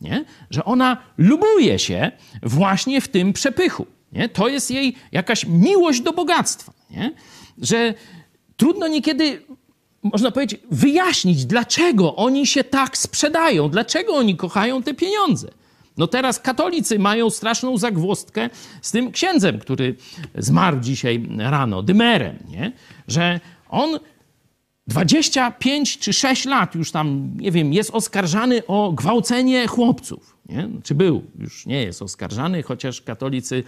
nie? 0.00 0.24
że 0.50 0.64
ona 0.64 0.96
lubuje 1.18 1.78
się 1.78 2.12
właśnie 2.42 3.00
w 3.00 3.08
tym 3.08 3.32
przepychu. 3.32 3.86
Nie? 4.12 4.28
To 4.28 4.48
jest 4.48 4.70
jej 4.70 4.96
jakaś 5.12 5.46
miłość 5.46 6.00
do 6.00 6.12
bogactwa. 6.12 6.72
Nie? 6.90 7.12
Że 7.62 7.94
trudno 8.56 8.88
niekiedy, 8.88 9.42
można 10.02 10.30
powiedzieć, 10.30 10.60
wyjaśnić, 10.70 11.44
dlaczego 11.44 12.16
oni 12.16 12.46
się 12.46 12.64
tak 12.64 12.98
sprzedają, 12.98 13.68
dlaczego 13.68 14.14
oni 14.14 14.36
kochają 14.36 14.82
te 14.82 14.94
pieniądze. 14.94 15.48
No 15.96 16.06
teraz 16.06 16.40
katolicy 16.40 16.98
mają 16.98 17.30
straszną 17.30 17.78
zagwostkę 17.78 18.50
z 18.82 18.90
tym 18.90 19.12
księdzem, 19.12 19.58
który 19.58 19.96
zmarł 20.34 20.80
dzisiaj 20.80 21.28
rano, 21.38 21.82
Dymerem, 21.82 22.38
nie? 22.48 22.72
że 23.08 23.40
on 23.68 23.98
25 24.86 25.98
czy 25.98 26.12
6 26.12 26.44
lat 26.44 26.74
już 26.74 26.92
tam, 26.92 27.30
nie 27.36 27.50
wiem, 27.50 27.72
jest 27.72 27.90
oskarżany 27.90 28.66
o 28.66 28.92
gwałcenie 28.92 29.66
chłopców. 29.66 30.36
Nie? 30.48 30.68
Czy 30.82 30.94
był, 30.94 31.22
już 31.38 31.66
nie 31.66 31.82
jest 31.82 32.02
oskarżany, 32.02 32.62
chociaż 32.62 33.00
katolicy, 33.00 33.64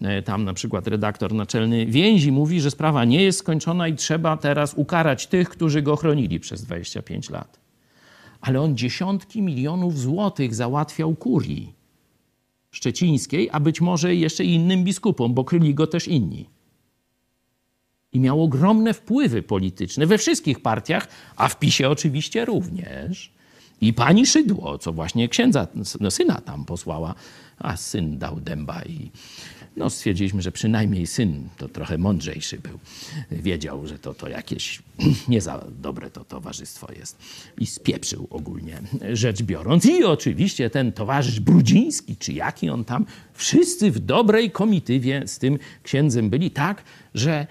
e, 0.00 0.22
tam 0.22 0.44
na 0.44 0.54
przykład 0.54 0.86
redaktor 0.86 1.34
naczelny 1.34 1.86
więzi 1.86 2.32
mówi, 2.32 2.60
że 2.60 2.70
sprawa 2.70 3.04
nie 3.04 3.22
jest 3.22 3.38
skończona 3.38 3.88
i 3.88 3.94
trzeba 3.94 4.36
teraz 4.36 4.74
ukarać 4.74 5.26
tych, 5.26 5.48
którzy 5.48 5.82
go 5.82 5.96
chronili 5.96 6.40
przez 6.40 6.64
25 6.64 7.30
lat. 7.30 7.60
Ale 8.40 8.60
on 8.60 8.76
dziesiątki 8.76 9.42
milionów 9.42 9.98
złotych 9.98 10.54
załatwiał 10.54 11.14
kurii 11.14 11.74
szczecińskiej, 12.70 13.48
a 13.52 13.60
być 13.60 13.80
może 13.80 14.14
jeszcze 14.14 14.44
innym 14.44 14.84
biskupom, 14.84 15.34
bo 15.34 15.44
kryli 15.44 15.74
go 15.74 15.86
też 15.86 16.08
inni 16.08 16.59
i 18.12 18.20
miał 18.20 18.42
ogromne 18.42 18.94
wpływy 18.94 19.42
polityczne 19.42 20.06
we 20.06 20.18
wszystkich 20.18 20.60
partiach, 20.60 21.08
a 21.36 21.48
w 21.48 21.58
PiSie 21.58 21.88
oczywiście 21.88 22.44
również. 22.44 23.30
I 23.80 23.92
pani 23.92 24.26
Szydło, 24.26 24.78
co 24.78 24.92
właśnie 24.92 25.28
księdza, 25.28 25.66
no, 26.00 26.10
syna 26.10 26.40
tam 26.40 26.64
posłała, 26.64 27.14
a 27.58 27.76
syn 27.76 28.18
dał 28.18 28.40
dęba 28.40 28.82
i 28.82 29.10
no, 29.76 29.90
stwierdziliśmy, 29.90 30.42
że 30.42 30.52
przynajmniej 30.52 31.06
syn 31.06 31.48
to 31.56 31.68
trochę 31.68 31.98
mądrzejszy 31.98 32.58
był. 32.58 32.78
Wiedział, 33.30 33.86
że 33.86 33.98
to, 33.98 34.14
to 34.14 34.28
jakieś 34.28 34.82
nie 35.28 35.40
za 35.40 35.64
dobre 35.82 36.10
to 36.10 36.24
towarzystwo 36.24 36.92
jest. 36.92 37.18
I 37.58 37.66
spieprzył 37.66 38.26
ogólnie 38.30 38.82
rzecz 39.12 39.42
biorąc. 39.42 39.86
I 39.86 40.04
oczywiście 40.04 40.70
ten 40.70 40.92
towarzysz 40.92 41.40
Brudziński, 41.40 42.16
czy 42.16 42.32
jaki 42.32 42.70
on 42.70 42.84
tam, 42.84 43.06
wszyscy 43.34 43.90
w 43.90 43.98
dobrej 43.98 44.50
komitywie 44.50 45.22
z 45.26 45.38
tym 45.38 45.58
księdzem 45.82 46.30
byli 46.30 46.50
tak, 46.50 46.84
że 47.14 47.46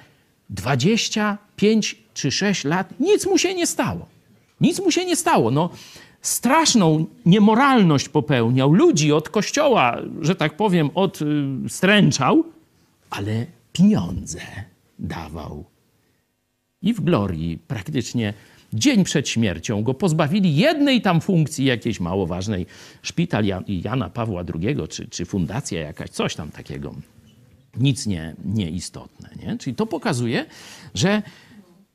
25 0.49 1.95
czy 2.13 2.31
6 2.31 2.63
lat 2.63 2.99
nic 2.99 3.25
mu 3.25 3.37
się 3.37 3.55
nie 3.55 3.67
stało. 3.67 4.05
Nic 4.61 4.79
mu 4.79 4.91
się 4.91 5.05
nie 5.05 5.15
stało. 5.15 5.51
No, 5.51 5.69
straszną 6.21 7.05
niemoralność 7.25 8.09
popełniał, 8.09 8.73
ludzi 8.73 9.11
od 9.11 9.29
kościoła, 9.29 9.97
że 10.21 10.35
tak 10.35 10.57
powiem, 10.57 10.89
odstręczał, 10.95 12.43
ale 13.09 13.45
pieniądze 13.73 14.41
dawał. 14.99 15.65
I 16.81 16.93
w 16.93 17.01
glorii 17.01 17.57
praktycznie 17.67 18.33
dzień 18.73 19.03
przed 19.03 19.29
śmiercią 19.29 19.83
go 19.83 19.93
pozbawili 19.93 20.55
jednej 20.55 21.01
tam 21.01 21.21
funkcji 21.21 21.65
jakiejś 21.65 21.99
mało 21.99 22.27
ważnej. 22.27 22.65
Szpital 23.01 23.43
Jana 23.67 24.09
Pawła 24.09 24.43
II, 24.61 24.77
czy, 24.89 25.07
czy 25.07 25.25
fundacja 25.25 25.81
jakaś, 25.81 26.09
coś 26.09 26.35
tam 26.35 26.51
takiego 26.51 26.93
nic 27.77 28.05
nie, 28.05 28.35
nieistotne. 28.45 29.29
Nie? 29.43 29.57
Czyli 29.57 29.75
to 29.75 29.85
pokazuje, 29.85 30.45
że 30.93 31.21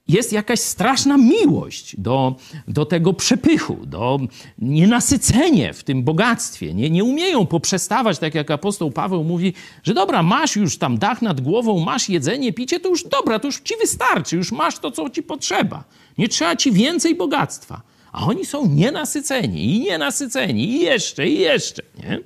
jest 0.08 0.32
jakaś 0.32 0.60
straszna 0.60 1.16
miłość 1.16 2.00
do, 2.00 2.36
do 2.68 2.86
tego 2.86 3.12
przepychu, 3.12 3.86
do 3.86 4.20
nienasycenie 4.58 5.72
w 5.72 5.84
tym 5.84 6.02
bogactwie. 6.02 6.74
Nie, 6.74 6.90
nie 6.90 7.04
umieją 7.04 7.46
poprzestawać, 7.46 8.18
tak 8.18 8.34
jak 8.34 8.50
apostoł 8.50 8.90
Paweł 8.90 9.24
mówi, 9.24 9.54
że 9.82 9.94
dobra, 9.94 10.22
masz 10.22 10.56
już 10.56 10.78
tam 10.78 10.98
dach 10.98 11.22
nad 11.22 11.40
głową, 11.40 11.80
masz 11.80 12.08
jedzenie, 12.08 12.52
picie, 12.52 12.80
to 12.80 12.88
już 12.88 13.04
dobra, 13.04 13.38
to 13.38 13.48
już 13.48 13.60
ci 13.60 13.74
wystarczy, 13.80 14.36
już 14.36 14.52
masz 14.52 14.78
to, 14.78 14.90
co 14.90 15.10
ci 15.10 15.22
potrzeba. 15.22 15.84
Nie 16.18 16.28
trzeba 16.28 16.56
ci 16.56 16.72
więcej 16.72 17.14
bogactwa. 17.14 17.93
A 18.14 18.26
oni 18.26 18.46
są 18.46 18.66
nienasyceni 18.66 19.76
i 19.76 19.80
nienasyceni 19.80 20.68
i 20.68 20.80
jeszcze, 20.80 21.28
i 21.28 21.38
jeszcze. 21.38 21.82
Nie? 21.98 22.20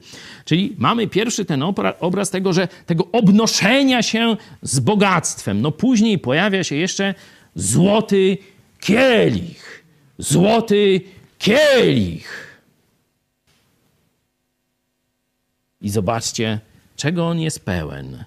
Czyli 0.45 0.75
mamy 0.79 1.07
pierwszy 1.07 1.45
ten 1.45 1.63
obraz 2.01 2.31
tego, 2.31 2.53
że 2.53 2.69
tego 2.87 3.09
obnoszenia 3.13 4.03
się 4.03 4.37
z 4.63 4.81
bogactwem. 4.81 5.61
No 5.61 5.73
później 5.73 6.19
pojawia 6.19 6.65
się 6.65 6.77
jeszcze 6.77 7.15
złoty 7.55 8.39
kielich. 8.81 9.85
złoty 10.19 11.01
kielich. 11.39 12.61
I 15.81 15.91
zobaczcie, 15.91 16.61
czego 16.97 17.29
on 17.29 17.41
jest 17.41 17.65
pełen: 17.65 18.25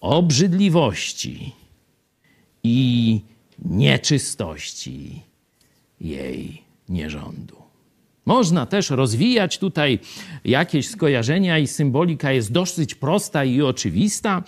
obrzydliwości 0.00 1.52
i 2.64 3.20
nieczystości 3.58 5.31
jej 6.02 6.62
nierządu. 6.88 7.62
Można 8.26 8.66
też 8.66 8.90
rozwijać 8.90 9.58
tutaj 9.58 9.98
jakieś 10.44 10.88
skojarzenia 10.88 11.58
i 11.58 11.66
symbolika 11.66 12.32
jest 12.32 12.52
dosyć 12.52 12.94
prosta 12.94 13.44
i 13.44 13.62
oczywista, 13.62 14.42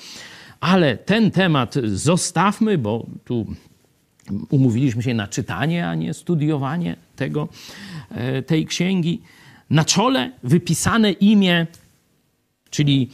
ale 0.60 0.96
ten 0.96 1.30
temat 1.30 1.74
zostawmy, 1.84 2.78
bo 2.78 3.06
tu 3.24 3.46
umówiliśmy 4.50 5.02
się 5.02 5.14
na 5.14 5.28
czytanie, 5.28 5.88
a 5.88 5.94
nie 5.94 6.14
studiowanie 6.14 6.96
tego, 7.16 7.48
e, 8.10 8.42
tej 8.42 8.66
księgi. 8.66 9.22
Na 9.70 9.84
czole 9.84 10.32
wypisane 10.42 11.12
imię, 11.12 11.66
czyli 12.70 13.10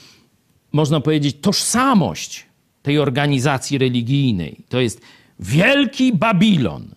można 0.73 1.01
powiedzieć 1.01 1.37
tożsamość 1.41 2.47
tej 2.83 2.99
organizacji 2.99 3.79
religijnej. 3.79 4.57
To 4.69 4.81
jest 4.81 5.01
Wielki 5.41 6.13
Babilon, 6.13 6.95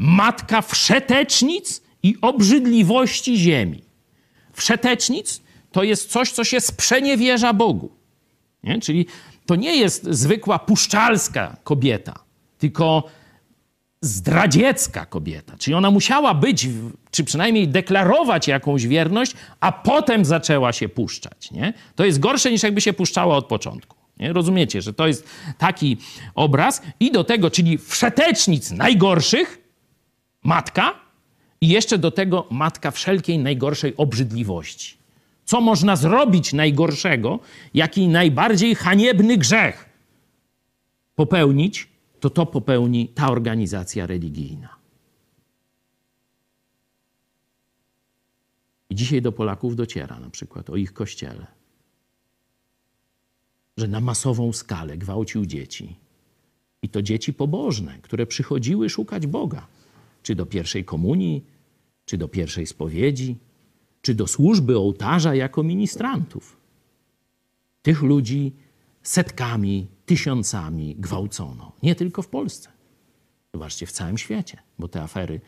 matka 0.00 0.62
wszetecznic 0.62 1.82
i 2.02 2.16
obrzydliwości 2.20 3.38
ziemi. 3.38 3.82
Wszetecznic 4.52 5.40
to 5.72 5.82
jest 5.82 6.10
coś, 6.10 6.30
co 6.32 6.44
się 6.44 6.60
sprzeniewierza 6.60 7.52
Bogu. 7.52 7.90
Nie? 8.64 8.80
Czyli 8.80 9.06
to 9.46 9.56
nie 9.56 9.76
jest 9.76 10.04
zwykła 10.04 10.58
puszczalska 10.58 11.56
kobieta, 11.64 12.14
tylko 12.58 13.04
zdradziecka 14.00 15.06
kobieta. 15.06 15.56
Czyli 15.58 15.74
ona 15.74 15.90
musiała 15.90 16.34
być, 16.34 16.68
czy 17.10 17.24
przynajmniej 17.24 17.68
deklarować 17.68 18.48
jakąś 18.48 18.86
wierność, 18.86 19.34
a 19.60 19.72
potem 19.72 20.24
zaczęła 20.24 20.72
się 20.72 20.88
puszczać. 20.88 21.50
Nie? 21.50 21.72
To 21.96 22.04
jest 22.04 22.20
gorsze 22.20 22.50
niż 22.50 22.62
jakby 22.62 22.80
się 22.80 22.92
puszczała 22.92 23.36
od 23.36 23.46
początku. 23.46 23.96
Nie? 24.18 24.32
Rozumiecie, 24.32 24.82
że 24.82 24.92
to 24.92 25.06
jest 25.06 25.28
taki 25.58 25.96
obraz. 26.34 26.82
I 27.00 27.12
do 27.12 27.24
tego, 27.24 27.50
czyli 27.50 27.78
wszetecznic 27.78 28.70
najgorszych, 28.70 29.59
matka, 30.42 30.94
i 31.60 31.68
jeszcze 31.68 31.98
do 31.98 32.10
tego 32.10 32.46
matka 32.50 32.90
wszelkiej 32.90 33.38
najgorszej 33.38 33.96
obrzydliwości. 33.96 34.96
Co 35.44 35.60
można 35.60 35.96
zrobić 35.96 36.52
najgorszego, 36.52 37.38
jaki 37.74 38.08
najbardziej 38.08 38.74
haniebny 38.74 39.36
grzech 39.36 39.88
popełnić, 41.14 41.88
to 42.20 42.30
to 42.30 42.46
popełni 42.46 43.08
ta 43.08 43.30
organizacja 43.30 44.06
religijna. 44.06 44.68
I 48.90 48.94
dzisiaj 48.94 49.22
do 49.22 49.32
Polaków 49.32 49.76
dociera 49.76 50.20
na 50.20 50.30
przykład 50.30 50.70
o 50.70 50.76
ich 50.76 50.92
kościele, 50.92 51.46
że 53.76 53.88
na 53.88 54.00
masową 54.00 54.52
skalę 54.52 54.98
gwałcił 54.98 55.46
dzieci. 55.46 55.96
I 56.82 56.88
to 56.88 57.02
dzieci 57.02 57.32
pobożne, 57.32 57.98
które 58.02 58.26
przychodziły 58.26 58.90
szukać 58.90 59.26
Boga, 59.26 59.66
czy 60.22 60.34
do 60.34 60.46
pierwszej 60.46 60.84
komunii, 60.84 61.44
czy 62.04 62.18
do 62.18 62.28
pierwszej 62.28 62.66
spowiedzi, 62.66 63.36
czy 64.02 64.14
do 64.14 64.26
służby 64.26 64.78
ołtarza 64.78 65.34
jako 65.34 65.62
ministrantów. 65.62 66.56
Tych 67.82 68.02
ludzi 68.02 68.52
setkami, 69.02 69.86
tysiącami 70.06 70.96
gwałcono. 70.98 71.72
Nie 71.82 71.94
tylko 71.94 72.22
w 72.22 72.28
Polsce. 72.28 72.68
Zobaczcie, 73.54 73.86
w 73.86 73.92
całym 73.92 74.18
świecie, 74.18 74.58
bo 74.78 74.88
te 74.88 75.02
afery 75.02 75.40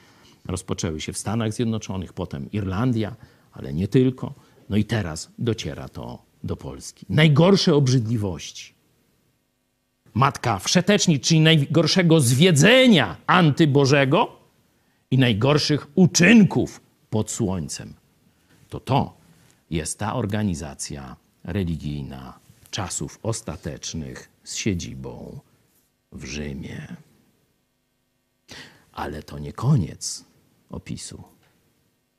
rozpoczęły 0.44 1.00
się 1.00 1.12
w 1.12 1.18
Stanach 1.18 1.52
Zjednoczonych, 1.52 2.12
potem 2.12 2.50
Irlandia, 2.50 3.16
ale 3.52 3.72
nie 3.72 3.88
tylko. 3.88 4.34
No 4.68 4.76
i 4.76 4.84
teraz 4.84 5.30
dociera 5.38 5.88
to 5.88 6.22
do 6.44 6.56
Polski. 6.56 7.06
Najgorsze 7.08 7.74
obrzydliwości. 7.74 8.74
Matka 10.14 10.58
wszeteczni, 10.58 11.20
czyli 11.20 11.40
najgorszego 11.40 12.20
zwiedzenia 12.20 13.16
antybożego 13.26 14.41
i 15.12 15.18
najgorszych 15.18 15.86
uczynków 15.94 16.80
pod 17.10 17.30
słońcem. 17.30 17.94
To 18.68 18.80
to 18.80 19.16
jest 19.70 19.98
ta 19.98 20.14
organizacja 20.14 21.16
religijna 21.44 22.38
czasów 22.70 23.18
ostatecznych 23.22 24.28
z 24.44 24.54
siedzibą 24.54 25.40
w 26.12 26.24
Rzymie. 26.24 26.96
Ale 28.92 29.22
to 29.22 29.38
nie 29.38 29.52
koniec 29.52 30.24
opisu 30.70 31.24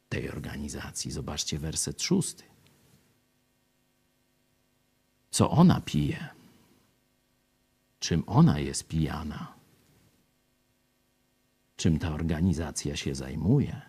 tej 0.10 0.29
organizacji. 0.29 1.12
Zobaczcie 1.12 1.60
werset 1.60 2.01
szósty. 2.01 2.43
Co 5.32 5.51
ona 5.51 5.82
pije? 5.82 6.27
Czym 7.99 8.23
ona 8.27 8.60
jest 8.60 8.88
pijana? 8.88 9.53
Czym 11.75 11.99
ta 11.99 12.13
organizacja 12.13 12.95
się 12.95 13.15
zajmuje? 13.15 13.81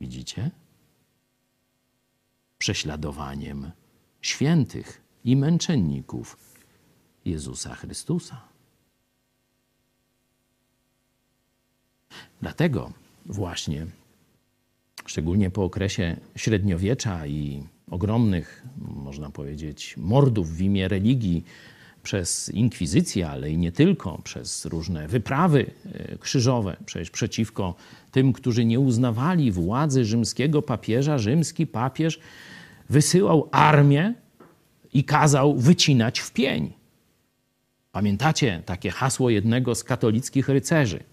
Widzicie? 0.00 0.50
Prześladowaniem 2.58 3.70
świętych 4.20 5.02
i 5.24 5.36
męczenników 5.36 6.56
Jezusa 7.24 7.74
Chrystusa. 7.74 8.48
Dlatego 12.40 12.92
właśnie, 13.26 13.86
szczególnie 15.06 15.50
po 15.50 15.64
okresie 15.64 16.16
średniowiecza 16.36 17.26
i 17.26 17.66
ogromnych, 17.90 18.62
można 18.78 19.30
powiedzieć, 19.30 19.96
mordów 19.96 20.50
w 20.50 20.60
imię 20.60 20.88
religii 20.88 21.44
przez 22.02 22.48
inkwizycję, 22.48 23.28
ale 23.28 23.50
i 23.50 23.58
nie 23.58 23.72
tylko, 23.72 24.20
przez 24.24 24.64
różne 24.64 25.08
wyprawy 25.08 25.70
e, 25.84 26.18
krzyżowe, 26.18 26.76
przecież 26.86 27.10
przeciwko 27.10 27.74
tym, 28.10 28.32
którzy 28.32 28.64
nie 28.64 28.80
uznawali 28.80 29.50
władzy 29.50 30.04
rzymskiego 30.04 30.62
papieża, 30.62 31.18
rzymski 31.18 31.66
papież 31.66 32.20
wysyłał 32.90 33.48
armię 33.52 34.14
i 34.92 35.04
kazał 35.04 35.56
wycinać 35.56 36.20
w 36.20 36.32
pień. 36.32 36.72
Pamiętacie 37.92 38.62
takie 38.66 38.90
hasło 38.90 39.30
jednego 39.30 39.74
z 39.74 39.84
katolickich 39.84 40.48
rycerzy? 40.48 41.04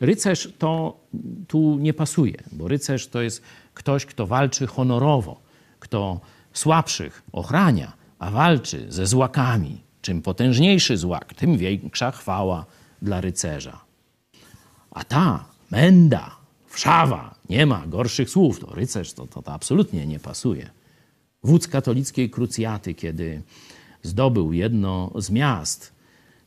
Rycerz 0.00 0.52
to 0.58 1.00
tu 1.48 1.78
nie 1.78 1.94
pasuje, 1.94 2.36
bo 2.52 2.68
rycerz 2.68 3.08
to 3.08 3.22
jest 3.22 3.42
ktoś, 3.74 4.06
kto 4.06 4.26
walczy 4.26 4.66
honorowo, 4.66 5.40
kto 5.80 6.20
słabszych 6.52 7.22
ochrania, 7.32 7.92
a 8.18 8.30
walczy 8.30 8.86
ze 8.88 9.06
złakami. 9.06 9.85
Czym 10.02 10.22
potężniejszy 10.22 10.96
złak, 10.96 11.34
tym 11.34 11.58
większa 11.58 12.10
chwała 12.10 12.66
dla 13.02 13.20
rycerza. 13.20 13.80
A 14.90 15.04
ta 15.04 15.44
menda, 15.70 16.36
wszawa, 16.66 17.34
nie 17.50 17.66
ma 17.66 17.86
gorszych 17.86 18.30
słów, 18.30 18.60
to 18.60 18.74
rycerz 18.74 19.12
to, 19.12 19.26
to, 19.26 19.42
to 19.42 19.52
absolutnie 19.52 20.06
nie 20.06 20.18
pasuje 20.18 20.70
wódz 21.46 21.68
katolickiej 21.68 22.30
krucjaty, 22.30 22.94
kiedy 22.94 23.42
zdobył 24.02 24.52
jedno 24.52 25.12
z 25.16 25.30
miast, 25.30 25.92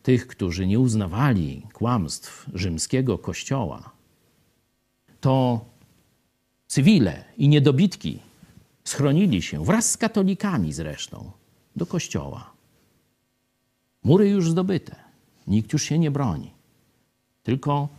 tych, 0.04 0.28
którzy 0.28 0.68
nie 0.68 0.80
uznawali 0.80 1.68
kłamstw 1.74 2.46
rzymskiego 2.54 3.18
kościoła, 3.18 3.92
to 5.22 5.66
cywile 6.68 7.24
i 7.38 7.48
niedobitki 7.48 8.20
schronili 8.84 9.42
się 9.42 9.66
wraz 9.66 9.92
z 9.92 9.98
katolikami 9.98 10.74
zresztą 10.74 11.32
do 11.76 11.86
kościoła. 11.86 12.49
Mury 14.04 14.30
już 14.30 14.50
zdobyte, 14.50 14.96
nikt 15.48 15.74
już 15.74 15.84
się 15.84 16.00
nie 16.00 16.12
broni, 16.12 16.52
tylko 17.44 17.90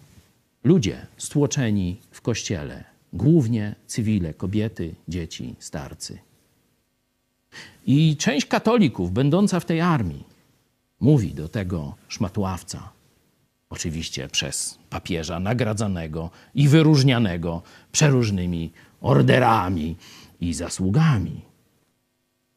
ludzie 0.64 1.06
stłoczeni 1.16 2.00
w 2.10 2.20
kościele, 2.20 2.84
głównie 3.12 3.74
cywile, 3.86 4.34
kobiety, 4.34 4.94
dzieci, 5.08 5.54
starcy. 5.58 6.18
I 7.86 8.16
część 8.16 8.46
katolików, 8.46 9.12
będąca 9.12 9.60
w 9.60 9.64
tej 9.64 9.80
armii, 9.80 10.24
mówi 11.00 11.34
do 11.34 11.48
tego 11.48 11.94
szmatławca, 12.08 12.92
oczywiście 13.70 14.28
przez 14.28 14.78
papieża 14.90 15.40
nagradzanego 15.40 16.30
i 16.54 16.68
wyróżnianego 16.68 17.62
przeróżnymi 17.92 18.72
orderami 19.00 19.96
i 20.40 20.54
zasługami. 20.54 21.40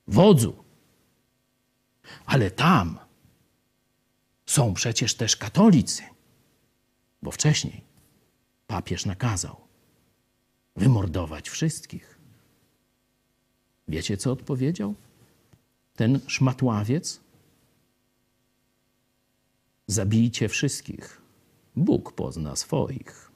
Wodzu. 0.08 0.54
Ale 2.26 2.52
tam 2.52 2.98
są 4.54 4.74
przecież 4.74 5.16
też 5.16 5.36
katolicy, 5.36 6.04
bo 7.22 7.32
wcześniej 7.32 7.82
papież 8.68 9.06
nakazał 9.06 9.62
wymordować 10.76 11.50
wszystkich. 11.50 12.20
Wiecie, 13.88 14.18
co 14.18 14.32
odpowiedział? 14.32 14.96
ten 15.96 16.20
szmatławiec? 16.28 17.20
Zabijcie 19.88 20.50
wszystkich. 20.50 21.22
Bóg 21.76 22.12
pozna 22.12 22.56
swoich. 22.56 23.32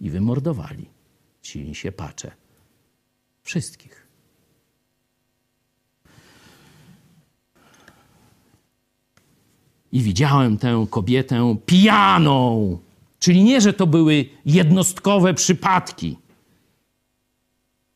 i 0.00 0.10
wymordowali 0.10 0.90
ci 1.42 1.74
siepacze. 1.74 2.36
Wszystkich. 3.42 4.05
I 9.92 10.00
widziałem 10.00 10.58
tę 10.58 10.86
kobietę 10.90 11.56
pijaną. 11.66 12.78
Czyli 13.18 13.44
nie, 13.44 13.60
że 13.60 13.72
to 13.72 13.86
były 13.86 14.24
jednostkowe 14.46 15.34
przypadki. 15.34 16.16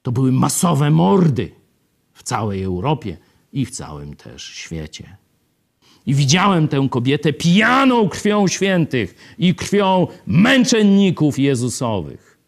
To 0.03 0.13
były 0.13 0.33
masowe 0.33 0.91
mordy 0.91 1.51
w 2.13 2.23
całej 2.23 2.63
Europie 2.63 3.17
i 3.53 3.67
w 3.67 3.71
całym 3.71 4.17
też 4.17 4.45
świecie. 4.45 5.17
I 6.07 6.15
widziałem 6.15 6.69
tę 6.69 6.89
kobietę 6.91 7.33
pijaną 7.33 8.09
krwią 8.09 8.49
świętych 8.49 9.35
i 9.39 9.55
krwią 9.55 10.07
męczenników 10.27 11.39
Jezusowych. 11.39 12.39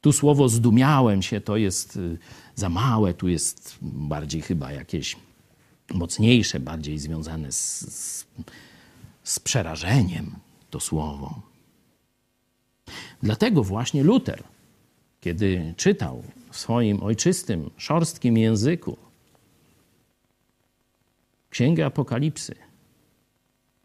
Tu 0.00 0.12
słowo 0.12 0.48
zdumiałem 0.48 1.22
się, 1.22 1.40
to 1.40 1.56
jest 1.56 1.96
y, 1.96 2.18
za 2.54 2.68
małe, 2.68 3.14
tu 3.14 3.28
jest 3.28 3.78
bardziej 3.82 4.42
chyba 4.42 4.72
jakieś 4.72 5.16
mocniejsze, 5.92 6.60
bardziej 6.60 6.98
związane 6.98 7.52
z, 7.52 7.80
z, 7.80 8.26
z 9.22 9.40
przerażeniem 9.40 10.36
to 10.70 10.80
słowo. 10.80 11.42
Dlatego 13.22 13.64
właśnie 13.64 14.02
Luter, 14.02 14.42
kiedy 15.20 15.74
czytał 15.76 16.22
w 16.50 16.58
swoim 16.58 17.02
ojczystym, 17.02 17.70
szorstkim 17.76 18.38
języku 18.38 18.96
Księgę 21.50 21.86
Apokalipsy, 21.86 22.54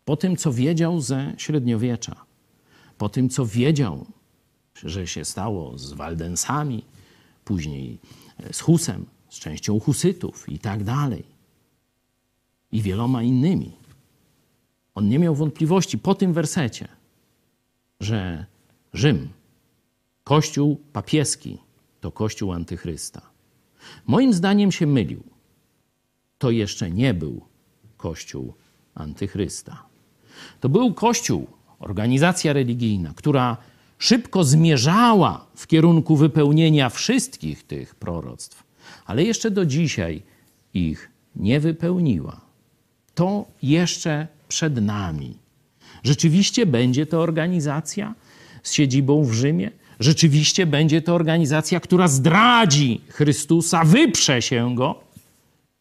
po 0.06 0.18
tym, 0.18 0.38
co 0.38 0.54
wiedział 0.54 1.02
ze 1.02 1.34
średniowiecza, 1.38 2.16
po 2.98 3.10
tym, 3.10 3.30
co 3.30 3.46
wiedział, 3.46 4.06
że 4.76 5.08
się 5.08 5.26
stało 5.26 5.78
z 5.78 5.94
Waldensami, 5.94 6.86
później 7.46 7.98
z 8.52 8.60
Husem, 8.60 9.06
z 9.30 9.40
częścią 9.40 9.80
Husytów 9.80 10.50
i 10.50 10.60
tak 10.60 10.84
dalej, 10.84 11.24
i 12.72 12.82
wieloma 12.82 13.24
innymi. 13.24 13.72
On 14.96 15.10
nie 15.10 15.20
miał 15.20 15.36
wątpliwości 15.36 15.98
po 15.98 16.16
tym 16.16 16.34
wersecie, 16.34 16.88
że 18.00 18.46
Rzym, 18.94 19.30
Kościół 20.24 20.82
papieski, 20.94 21.58
to 22.02 22.12
Kościół 22.12 22.54
antychrysta. 22.54 23.22
Moim 24.08 24.34
zdaniem 24.34 24.72
się 24.72 24.88
mylił. 24.88 25.24
To 26.38 26.52
jeszcze 26.52 26.92
nie 26.92 27.14
był 27.14 27.42
Kościół 27.98 28.54
antychrysta. 28.96 29.84
To 30.60 30.70
był 30.70 30.94
Kościół, 30.94 31.48
organizacja 31.80 32.54
religijna, 32.54 33.14
która 33.16 33.58
szybko 33.98 34.44
zmierzała 34.44 35.46
w 35.56 35.68
kierunku 35.68 36.16
wypełnienia 36.16 36.90
wszystkich 36.90 37.64
tych 37.64 37.96
proroctw, 37.96 38.64
ale 39.06 39.24
jeszcze 39.24 39.52
do 39.52 39.66
dzisiaj 39.66 40.24
ich 40.74 41.10
nie 41.36 41.60
wypełniła. 41.60 42.47
To 43.18 43.46
jeszcze 43.62 44.28
przed 44.48 44.82
nami. 44.82 45.38
Rzeczywiście 46.04 46.66
będzie 46.66 47.06
to 47.06 47.22
organizacja 47.22 48.14
z 48.64 48.74
siedzibą 48.74 49.24
w 49.24 49.34
Rzymie, 49.34 49.72
rzeczywiście 50.00 50.66
będzie 50.66 51.02
to 51.02 51.16
organizacja, 51.16 51.80
która 51.80 52.08
zdradzi 52.08 53.02
Chrystusa, 53.10 53.84
wyprze 53.84 54.42
się 54.42 54.76
go. 54.76 55.00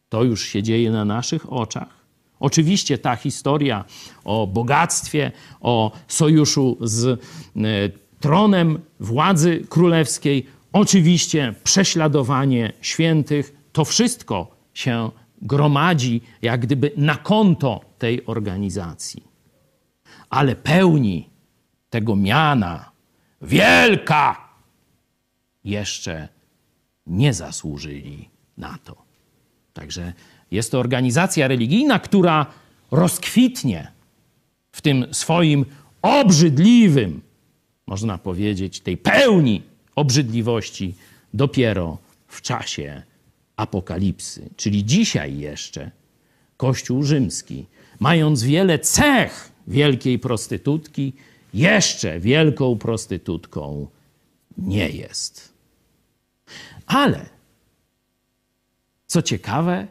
To 0.09 0.23
już 0.23 0.45
się 0.45 0.63
dzieje 0.63 0.91
na 0.91 1.05
naszych 1.05 1.53
oczach. 1.53 2.05
Oczywiście 2.39 2.97
ta 2.97 3.15
historia 3.15 3.85
o 4.23 4.47
bogactwie, 4.47 5.31
o 5.61 5.91
sojuszu 6.07 6.77
z 6.81 7.05
e, 7.05 7.19
tronem 8.19 8.79
władzy 8.99 9.65
królewskiej, 9.69 10.45
oczywiście 10.73 11.53
prześladowanie 11.63 12.73
świętych, 12.81 13.55
to 13.73 13.85
wszystko 13.85 14.55
się 14.73 15.11
gromadzi 15.41 16.21
jak 16.41 16.61
gdyby 16.61 16.91
na 16.97 17.15
konto 17.15 17.81
tej 17.97 18.25
organizacji. 18.25 19.23
Ale 20.29 20.55
pełni 20.55 21.29
tego 21.89 22.15
miana 22.15 22.91
wielka 23.41 24.47
jeszcze 25.63 26.27
nie 27.07 27.33
zasłużyli 27.33 28.29
na 28.57 28.77
to. 28.83 28.95
Także 29.73 30.13
jest 30.51 30.71
to 30.71 30.79
organizacja 30.79 31.47
religijna, 31.47 31.99
która 31.99 32.45
rozkwitnie 32.91 33.91
w 34.71 34.81
tym 34.81 35.05
swoim 35.11 35.65
obrzydliwym, 36.01 37.21
można 37.87 38.17
powiedzieć, 38.17 38.79
tej 38.79 38.97
pełni 38.97 39.61
obrzydliwości 39.95 40.95
dopiero 41.33 41.97
w 42.27 42.41
czasie 42.41 43.03
apokalipsy. 43.57 44.49
Czyli 44.55 44.85
dzisiaj 44.85 45.37
jeszcze 45.37 45.91
Kościół 46.57 47.03
rzymski, 47.03 47.65
mając 47.99 48.43
wiele 48.43 48.79
cech 48.79 49.51
wielkiej 49.67 50.19
prostytutki, 50.19 51.13
jeszcze 51.53 52.19
wielką 52.19 52.77
prostytutką 52.77 53.87
nie 54.57 54.89
jest. 54.89 55.53
Ale 56.85 57.29
co 59.07 59.21
ciekawe, 59.21 59.87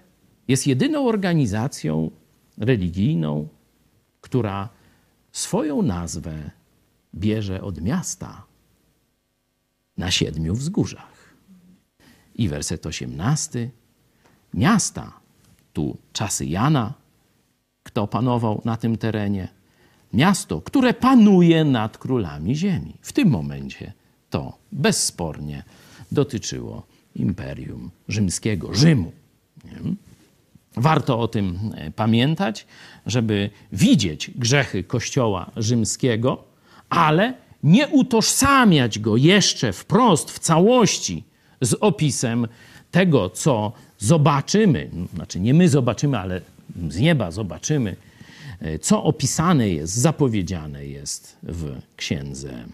jest 0.48 0.66
jedyną 0.66 1.08
organizacją 1.08 2.10
religijną, 2.58 3.48
która 4.20 4.68
swoją 5.32 5.82
nazwę 5.82 6.50
bierze 7.14 7.62
od 7.62 7.80
miasta 7.80 8.46
na 9.96 10.10
siedmiu 10.10 10.54
wzgórzach. 10.54 11.15
I 12.38 12.48
werset 12.48 12.86
osiemnasty. 12.86 13.70
Miasta, 14.54 15.12
tu 15.72 15.96
czasy 16.12 16.46
Jana, 16.46 16.94
kto 17.82 18.06
panował 18.06 18.62
na 18.64 18.76
tym 18.76 18.96
terenie, 18.96 19.48
miasto, 20.12 20.60
które 20.60 20.94
panuje 20.94 21.64
nad 21.64 21.98
królami 21.98 22.56
ziemi. 22.56 22.94
W 23.00 23.12
tym 23.12 23.28
momencie 23.28 23.92
to 24.30 24.58
bezspornie 24.72 25.62
dotyczyło 26.12 26.86
Imperium 27.14 27.90
Rzymskiego, 28.08 28.74
Rzymu. 28.74 29.12
Warto 30.76 31.20
o 31.20 31.28
tym 31.28 31.72
e, 31.74 31.90
pamiętać, 31.90 32.66
żeby 33.06 33.50
widzieć 33.72 34.30
grzechy 34.30 34.84
Kościoła 34.84 35.50
rzymskiego, 35.56 36.44
ale 36.88 37.34
nie 37.62 37.88
utożsamiać 37.88 38.98
go 38.98 39.16
jeszcze 39.16 39.72
wprost, 39.72 40.30
w 40.30 40.38
całości 40.38 41.24
z 41.60 41.74
opisem 41.80 42.48
tego, 42.90 43.30
co 43.30 43.72
zobaczymy, 43.98 44.90
znaczy 45.14 45.40
nie 45.40 45.54
my 45.54 45.68
zobaczymy, 45.68 46.18
ale 46.18 46.40
z 46.88 46.98
nieba 46.98 47.30
zobaczymy, 47.30 47.96
e, 48.60 48.78
co 48.78 49.04
opisane 49.04 49.68
jest, 49.68 49.94
zapowiedziane 49.94 50.86
jest 50.86 51.36
w 51.42 51.80
księdze 51.96 52.64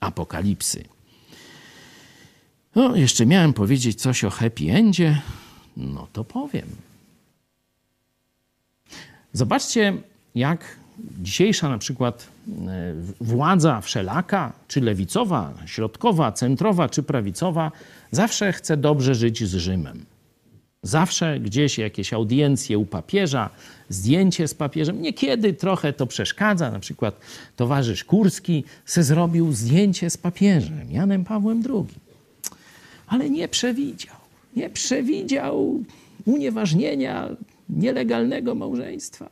Apokalipsy. 0.00 0.84
No, 2.74 2.96
jeszcze 2.96 3.26
miałem 3.26 3.52
powiedzieć 3.52 4.00
coś 4.00 4.24
o 4.24 4.30
happy 4.30 4.70
endzie, 4.70 5.20
no 5.76 6.08
to 6.12 6.24
powiem. 6.24 6.68
Zobaczcie, 9.32 9.92
jak 10.34 10.76
dzisiejsza 10.98 11.68
na 11.68 11.78
przykład 11.78 12.28
e, 12.48 12.94
władza 13.20 13.80
wszelaka, 13.80 14.52
czy 14.68 14.80
lewicowa, 14.80 15.54
środkowa, 15.66 16.32
centrowa, 16.32 16.88
czy 16.88 17.02
prawicowa, 17.02 17.72
zawsze 18.10 18.52
chce 18.52 18.76
dobrze 18.76 19.14
żyć 19.14 19.44
z 19.44 19.54
Rzymem. 19.54 20.04
Zawsze 20.82 21.40
gdzieś 21.40 21.78
jakieś 21.78 22.12
audiencje 22.12 22.78
u 22.78 22.86
papieża, 22.86 23.50
zdjęcie 23.88 24.48
z 24.48 24.54
papieżem. 24.54 25.02
Niekiedy 25.02 25.54
trochę 25.54 25.92
to 25.92 26.06
przeszkadza. 26.06 26.70
Na 26.70 26.78
przykład 26.78 27.20
towarzysz 27.56 28.04
Kurski 28.04 28.64
se 28.84 29.02
zrobił 29.02 29.52
zdjęcie 29.52 30.10
z 30.10 30.16
papieżem, 30.16 30.90
Janem 30.90 31.24
Pawłem 31.24 31.62
II. 31.70 31.94
Ale 33.06 33.30
nie 33.30 33.48
przewidział, 33.48 34.16
nie 34.56 34.70
przewidział 34.70 35.80
unieważnienia 36.24 37.28
nielegalnego 37.68 38.54
małżeństwa 38.54 39.30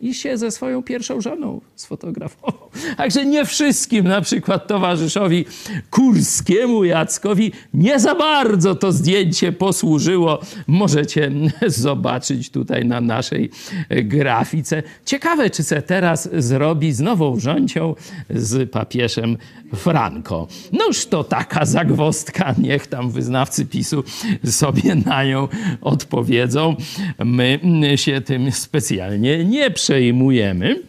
i 0.00 0.14
się 0.14 0.38
ze 0.38 0.50
swoją 0.50 0.82
pierwszą 0.82 1.20
żoną 1.20 1.60
sfotografował. 1.76 2.70
Także 2.96 3.26
nie 3.26 3.44
wszystkim, 3.44 4.08
na 4.08 4.20
przykład 4.20 4.66
towarzyszowi 4.66 5.44
Kurskiemu 5.90 6.84
Jackowi, 6.84 7.52
nie 7.74 8.00
za 8.00 8.14
bardzo 8.14 8.74
to 8.74 8.92
zdjęcie 8.92 9.52
posłużyło. 9.52 10.40
Możecie 10.66 11.30
zobaczyć 11.66 12.50
tutaj 12.50 12.84
na 12.84 13.00
naszej 13.00 13.50
grafice. 13.90 14.82
Ciekawe, 15.04 15.50
czy 15.50 15.62
se 15.62 15.82
teraz 15.82 16.28
zrobi 16.32 16.92
z 16.92 17.00
nową 17.00 17.40
rządzią 17.40 17.94
z 18.30 18.70
papieżem 18.70 19.36
Franco. 19.74 20.46
Noż 20.72 21.06
to 21.06 21.24
taka 21.24 21.64
zagwostka, 21.64 22.54
niech 22.58 22.86
tam 22.86 23.10
wyznawcy 23.10 23.66
PiSu 23.66 24.04
sobie 24.44 24.94
na 24.94 25.24
nią 25.24 25.48
odpowiedzą. 25.80 26.76
My 27.24 27.60
się 27.96 28.20
tym 28.20 28.52
specjalnie 28.52 29.44
nie 29.44 29.70
przejmujemy, 29.84 30.82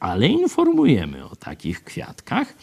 ale 0.00 0.28
informujemy 0.28 1.24
o 1.24 1.36
takich 1.36 1.84
kwiatkach. 1.84 2.54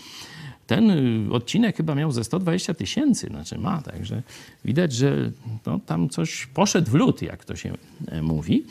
ten 0.67 0.91
y, 0.91 1.33
odcinek 1.33 1.77
chyba 1.77 1.95
miał 1.95 2.11
ze 2.11 2.23
120 2.23 2.73
tysięcy, 2.73 3.27
znaczy 3.27 3.57
ma, 3.57 3.81
także 3.81 4.21
widać, 4.65 4.93
że 4.93 5.31
no, 5.65 5.79
tam 5.85 6.09
coś 6.09 6.45
poszedł 6.45 6.91
w 6.91 6.93
lód, 6.93 7.21
jak 7.21 7.45
to 7.45 7.55
się 7.55 7.73
e, 8.07 8.21
mówi. 8.21 8.65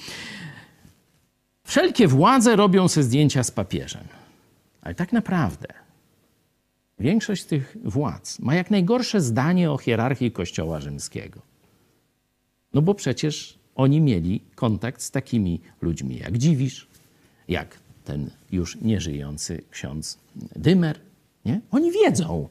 Wszelkie 1.65 2.09
władze 2.09 2.57
robią 2.57 2.89
sobie 2.89 3.05
zdjęcia 3.05 3.45
z 3.45 3.51
papieżem. 3.51 4.05
Ale 4.83 4.95
tak 4.95 5.13
naprawdę 5.13 5.69
większość 6.99 7.43
z 7.43 7.47
tych 7.47 7.77
władz 7.85 8.39
ma 8.39 8.55
jak 8.55 8.71
najgorsze 8.71 9.21
zdanie 9.21 9.71
o 9.71 9.79
hierarchii 9.79 10.33
Kościoła 10.33 10.81
rzymskiego. 10.81 11.41
No 12.75 12.83
bo 12.83 12.95
przecież 12.95 13.58
oni 13.79 14.01
mieli 14.01 14.41
kontakt 14.55 15.03
z 15.03 15.11
takimi 15.11 15.61
ludźmi 15.81 16.17
jak 16.17 16.39
Dziwisz, 16.39 16.89
jak 17.49 17.79
ten 18.05 18.31
już 18.53 18.77
nieżyjący 18.77 19.63
ksiądz 19.71 20.19
Dymer. 20.57 21.01
Nie? 21.45 21.61
Oni 21.71 21.93
wiedzą, 21.93 22.49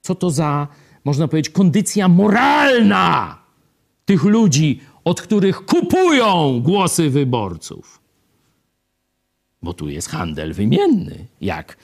co 0.00 0.14
to 0.14 0.30
za, 0.30 0.68
można 1.04 1.28
powiedzieć, 1.28 1.52
kondycja 1.52 2.08
moralna 2.08 3.38
tych 4.04 4.24
ludzi, 4.24 4.80
od 5.04 5.20
których 5.20 5.64
kupują 5.64 6.60
głosy 6.60 7.10
wyborców. 7.10 8.00
Bo 9.62 9.74
tu 9.74 9.88
jest 9.88 10.08
handel 10.08 10.54
wymienny, 10.54 11.26
jak 11.40 11.76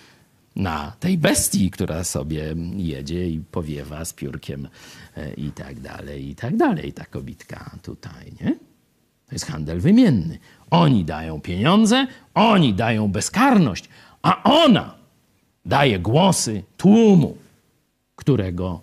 na 0.59 0.93
tej 1.01 1.19
bestii, 1.19 1.71
która 1.71 2.05
sobie 2.05 2.55
jedzie 2.77 3.31
i 3.31 3.41
powiewa 3.41 4.05
z 4.05 4.13
piórkiem 4.13 4.69
e, 5.17 5.35
i 5.35 5.51
tak 5.53 5.81
dalej, 5.81 6.29
i 6.29 6.35
tak 6.35 6.57
dalej, 6.57 6.93
ta 6.93 7.05
kobitka 7.05 7.79
tutaj, 7.83 8.33
nie? 8.41 8.59
To 9.27 9.35
jest 9.35 9.47
handel 9.47 9.81
wymienny. 9.81 10.39
Oni 10.71 11.05
dają 11.05 11.41
pieniądze, 11.41 12.07
oni 12.35 12.75
dają 12.75 13.09
bezkarność, 13.09 13.89
a 14.23 14.43
ona 14.43 14.95
daje 15.65 15.99
głosy 15.99 16.63
tłumu, 16.77 17.37
którego, 18.17 18.83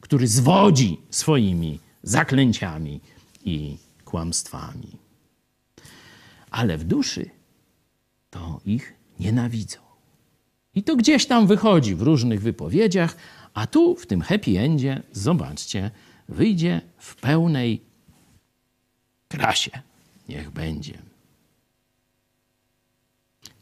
który 0.00 0.26
zwodzi 0.26 1.00
swoimi 1.10 1.78
zaklęciami 2.02 3.00
i 3.44 3.76
kłamstwami. 4.04 4.96
Ale 6.50 6.78
w 6.78 6.84
duszy 6.84 7.30
to 8.30 8.60
ich 8.64 8.94
nienawidzą. 9.20 9.89
I 10.74 10.82
to 10.82 10.96
gdzieś 10.96 11.26
tam 11.26 11.46
wychodzi 11.46 11.94
w 11.94 12.02
różnych 12.02 12.42
wypowiedziach, 12.42 13.16
a 13.54 13.66
tu 13.66 13.96
w 13.96 14.06
tym 14.06 14.20
happy 14.20 14.58
endzie, 14.58 15.02
zobaczcie, 15.12 15.90
wyjdzie 16.28 16.80
w 16.98 17.16
pełnej 17.16 17.80
krasie. 19.28 19.70
Niech 20.28 20.50
będzie. 20.50 20.98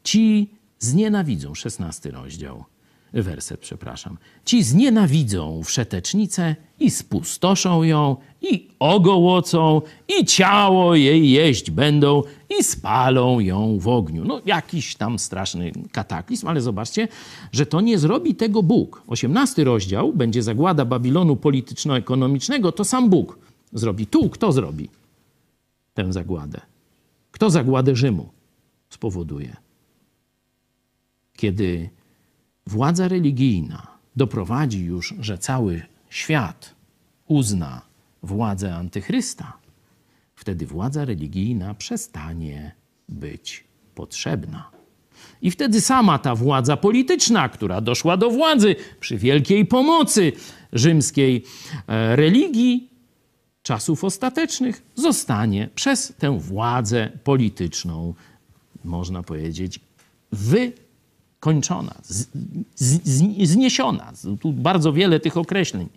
Ci 0.05 0.51
znienawidzą, 0.79 1.55
szesnasty 1.55 2.11
rozdział, 2.11 2.65
werset, 3.13 3.61
przepraszam. 3.61 4.19
Ci 4.45 4.63
znienawidzą 4.63 5.63
wszetecznicę 5.63 6.57
i 6.81 6.91
spustoszą 6.91 7.83
ją, 7.83 8.17
i 8.41 8.69
ogołocą, 8.79 9.83
i 10.09 10.25
ciało 10.25 10.95
jej 10.95 11.31
jeść 11.31 11.71
będą, 11.71 12.23
i 12.59 12.65
spalą 12.65 13.41
ją 13.41 13.79
w 13.79 13.89
ogniu. 13.89 14.25
No, 14.25 14.41
jakiś 14.47 14.97
tam 14.97 15.19
straszny 15.19 15.73
kataklizm, 15.93 16.49
ale 16.49 16.61
zobaczcie, 16.61 17.09
że 17.53 17.67
to 17.67 17.81
nie 17.81 17.99
zrobi 17.99 18.35
tego 18.35 18.63
Bóg. 18.63 19.03
Osiemnasty 19.07 19.65
rozdział 19.65 20.13
będzie 20.13 20.43
zagłada 20.43 20.85
Babilonu 20.85 21.37
polityczno-ekonomicznego, 21.37 22.73
to 22.73 22.85
sam 22.85 23.11
Bóg 23.11 23.39
zrobi. 23.73 24.07
Tu 24.07 24.29
kto 24.31 24.53
zrobi 24.53 24.89
tę 25.95 26.13
zagładę? 26.13 26.61
Kto 27.31 27.51
zagładę 27.51 27.97
Rzymu 27.97 28.29
spowoduje? 28.91 29.57
Kiedy 31.37 31.91
władza 32.69 33.09
religijna 33.09 33.87
doprowadzi 34.17 34.85
już, 34.85 35.15
że 35.21 35.39
cały 35.39 35.83
świat 36.11 36.75
uzna 37.27 37.83
władzę 38.23 38.75
antychrysta, 38.75 39.53
wtedy 40.35 40.67
władza 40.67 41.05
religijna 41.05 41.75
przestanie 41.75 42.73
być 43.09 43.65
potrzebna. 43.95 44.71
I 45.43 45.51
wtedy 45.51 45.81
sama 45.81 46.19
ta 46.19 46.35
władza 46.35 46.77
polityczna, 46.77 47.49
która 47.49 47.81
doszła 47.81 48.17
do 48.17 48.31
władzy 48.31 48.77
przy 49.01 49.19
wielkiej 49.19 49.67
pomocy 49.67 50.33
rzymskiej 50.73 51.45
e, 51.87 52.17
religii 52.17 52.91
czasów 53.63 54.05
ostatecznych, 54.05 54.83
zostanie 54.95 55.69
przez 55.75 56.13
tę 56.19 56.39
władzę 56.39 57.13
polityczną, 57.25 58.15
można 58.85 59.23
powiedzieć, 59.23 59.81
wy 60.33 60.73
kończona, 61.41 61.95
zniesiona. 63.45 64.13
Tu 64.41 64.53
bardzo 64.53 64.93
wiele 64.93 65.21
tych 65.21 65.37
określeń. 65.37 65.89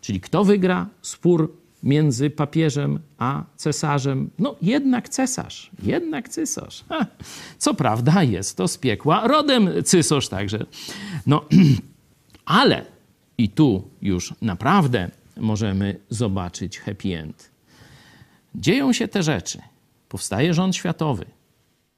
Czyli 0.00 0.20
kto 0.20 0.44
wygra 0.44 0.86
spór 1.02 1.52
między 1.82 2.30
papieżem 2.30 2.98
a 3.18 3.44
cesarzem? 3.56 4.30
No 4.38 4.56
jednak 4.62 5.08
cesarz, 5.08 5.70
jednak 5.82 6.28
cesarz. 6.28 6.84
Co 7.58 7.74
prawda 7.74 8.22
jest 8.22 8.56
to 8.56 8.68
z 8.68 8.78
piekła 8.78 9.28
rodem 9.28 9.70
cesarz 9.84 10.28
także. 10.28 10.66
No, 11.26 11.44
ale 12.44 12.84
i 13.38 13.48
tu 13.48 13.88
już 14.02 14.34
naprawdę 14.42 15.10
możemy 15.36 15.98
zobaczyć 16.10 16.80
happy 16.80 17.18
end. 17.18 17.50
Dzieją 18.54 18.92
się 18.92 19.08
te 19.08 19.22
rzeczy. 19.22 19.58
Powstaje 20.08 20.54
rząd 20.54 20.76
światowy 20.76 21.26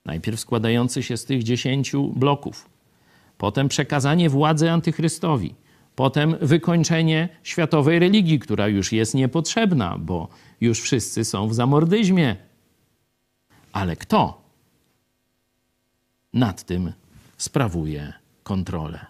Najpierw 0.04 0.40
składający 0.40 1.02
się 1.02 1.16
z 1.16 1.24
tych 1.24 1.42
dziesięciu 1.42 2.08
bloków, 2.08 2.70
potem 3.38 3.68
przekazanie 3.68 4.30
władzy 4.30 4.70
antychrystowi, 4.70 5.54
potem 5.96 6.36
wykończenie 6.40 7.28
światowej 7.42 7.98
religii, 7.98 8.38
która 8.38 8.68
już 8.68 8.92
jest 8.92 9.14
niepotrzebna, 9.14 9.98
bo 9.98 10.28
już 10.60 10.80
wszyscy 10.80 11.24
są 11.24 11.48
w 11.48 11.54
zamordyzmie. 11.54 12.36
Ale 13.72 13.96
kto 13.96 14.42
nad 16.32 16.62
tym 16.62 16.92
sprawuje 17.38 18.12
kontrolę? 18.42 19.06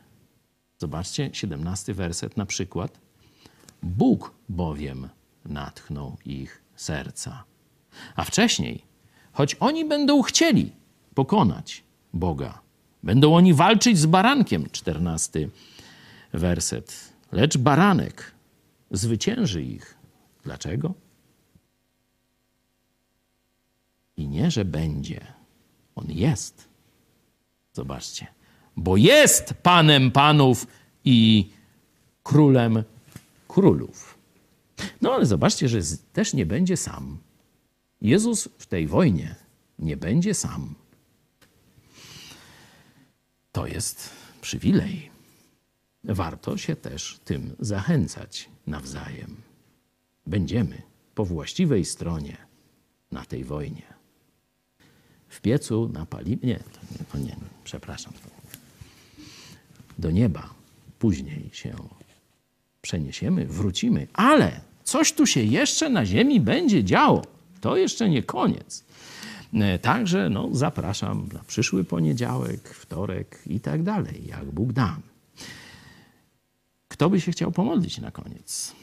Zobaczcie, 0.79 1.31
17 1.33 1.95
werset 1.95 2.37
na 2.37 2.47
przykład. 2.47 2.99
Bóg 3.83 4.35
bowiem 4.49 5.09
natchnął 5.45 6.17
ich 6.25 6.63
serca. 6.77 7.45
A 8.17 8.25
wcześniej, 8.25 8.83
choć 9.33 9.55
oni 9.61 9.85
będą 9.85 10.23
chcieli, 10.23 10.73
pokonać 11.15 11.83
Boga. 12.13 12.61
Będą 13.03 13.35
oni 13.35 13.55
walczyć 13.55 13.99
z 13.99 14.07
barankiem, 14.07 14.67
czternasty 14.73 15.51
werset. 16.33 17.13
Lecz 17.33 17.59
baranek 17.59 18.33
zwycięży 18.91 19.63
ich. 19.63 19.95
Dlaczego? 20.45 20.95
I 24.17 24.29
nie, 24.29 24.51
że 24.51 24.65
będzie. 24.65 25.27
On 25.95 26.07
jest. 26.09 26.69
Zobaczcie. 27.73 28.27
Bo 28.77 28.97
jest 28.97 29.55
Panem 29.55 30.11
Panów 30.11 30.67
i 31.05 31.51
Królem 32.23 32.85
Królów. 33.49 34.19
No 35.01 35.13
ale 35.13 35.27
zobaczcie, 35.27 35.69
że 35.69 35.79
też 36.13 36.35
nie 36.35 36.47
będzie 36.47 36.77
sam. 36.77 37.19
Jezus 38.01 38.49
w 38.59 38.67
tej 38.67 38.87
wojnie 38.87 39.35
nie 39.79 39.97
będzie 39.97 40.35
sam. 40.35 40.75
To 43.53 43.67
jest 43.67 44.11
przywilej. 44.41 45.11
Warto 46.05 46.57
się 46.57 46.77
też 46.77 47.21
tym 47.25 47.57
zachęcać 47.59 48.49
nawzajem. 48.67 49.37
Będziemy 50.27 50.83
po 51.15 51.25
właściwej 51.25 51.85
stronie 51.85 52.37
na 53.11 53.25
tej 53.25 53.45
wojnie. 53.45 53.83
W 55.29 55.41
piecu 55.41 55.93
to 56.11 56.23
nie, 56.23 56.59
to 57.13 57.19
nie 57.19 57.37
przepraszam. 57.65 58.13
Do 59.99 60.11
nieba 60.11 60.55
później 60.99 61.51
się 61.53 61.75
przeniesiemy, 62.83 63.47
wrócimy, 63.47 64.07
ale 64.13 64.61
coś 64.85 65.13
tu 65.13 65.27
się 65.27 65.43
jeszcze 65.43 65.89
na 65.89 66.07
ziemi 66.07 66.41
będzie 66.41 66.85
działo. 66.85 67.23
To 67.61 67.77
jeszcze 67.77 68.09
nie 68.09 68.23
koniec. 68.23 68.85
E, 69.55 69.79
także 69.79 70.31
no, 70.31 70.49
zapraszam 70.53 71.29
na 71.33 71.41
przyszły 71.45 71.85
poniedziałek, 71.85 72.69
wtorek 72.69 73.43
i 73.47 73.61
tak 73.61 73.83
dalej, 73.83 74.27
jak 74.27 74.45
Bóg 74.45 74.73
da. 74.73 74.97
Kto 76.89 77.11
by 77.11 77.21
się 77.21 77.33
chciał 77.33 77.53
pomodlić 77.53 77.99
na 77.99 78.11
koniec 78.11 78.75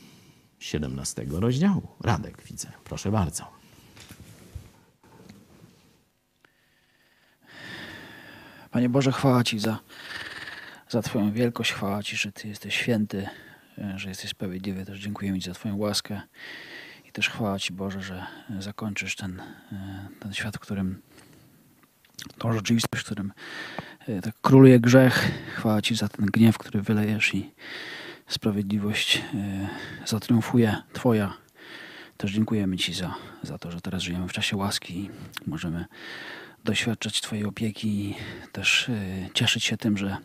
17 0.59 1.25
rozdziału? 1.29 1.87
Radek 2.01 2.43
widzę. 2.43 2.71
Proszę 2.83 3.11
bardzo. 3.11 3.59
Panie 8.71 8.89
Boże, 8.89 9.11
chwała 9.11 9.43
Ci 9.43 9.59
za, 9.59 9.79
za 10.89 11.01
Twoją 11.01 11.31
wielkość, 11.31 11.71
chwała 11.71 12.03
Ci, 12.03 12.17
że 12.17 12.31
Ty 12.31 12.47
jesteś 12.47 12.75
święty, 12.75 13.27
e, 13.77 13.93
że 13.99 14.09
jesteś 14.09 14.29
sprawiedliwy. 14.29 14.85
Też 14.85 14.99
dziękujemy 14.99 15.39
Ci 15.39 15.49
za 15.49 15.53
Twoją 15.53 15.77
łaskę. 15.77 16.21
I 17.09 17.11
też 17.11 17.29
chwała 17.29 17.59
Ci 17.59 17.73
Boże, 17.73 18.01
że 18.01 18.25
zakończysz 18.59 19.15
ten, 19.15 19.39
e, 19.71 20.07
ten 20.19 20.33
świat, 20.33 20.55
w 20.55 20.59
którym 20.59 21.01
tą 22.37 22.53
rzeczywistość, 22.53 23.03
w 23.03 23.05
którym 23.05 23.33
e, 24.07 24.21
tak 24.21 24.35
króluje 24.41 24.79
grzech. 24.79 25.31
Chwała 25.55 25.81
Ci 25.81 25.95
za 25.95 26.09
ten 26.09 26.25
gniew, 26.25 26.57
który 26.57 26.81
wylejesz 26.81 27.35
i 27.35 27.51
sprawiedliwość 28.27 29.17
e, 29.17 29.69
zatriumfuje 30.05 30.75
Twoja. 30.93 31.33
Też 32.17 32.31
dziękujemy 32.31 32.77
Ci 32.77 32.93
za, 32.93 33.15
za 33.43 33.57
to, 33.57 33.71
że 33.71 33.81
teraz 33.81 34.01
żyjemy 34.01 34.27
w 34.27 34.33
czasie 34.33 34.57
łaski 34.57 34.99
i 34.99 35.09
możemy 35.49 35.85
doświadczać 36.63 37.21
Twojej 37.21 37.45
opieki 37.45 37.87
i 37.87 38.15
też 38.51 38.89
e, 38.89 39.29
cieszyć 39.33 39.63
się 39.63 39.77
tym, 39.77 39.97
że 39.97 40.07
e, 40.07 40.17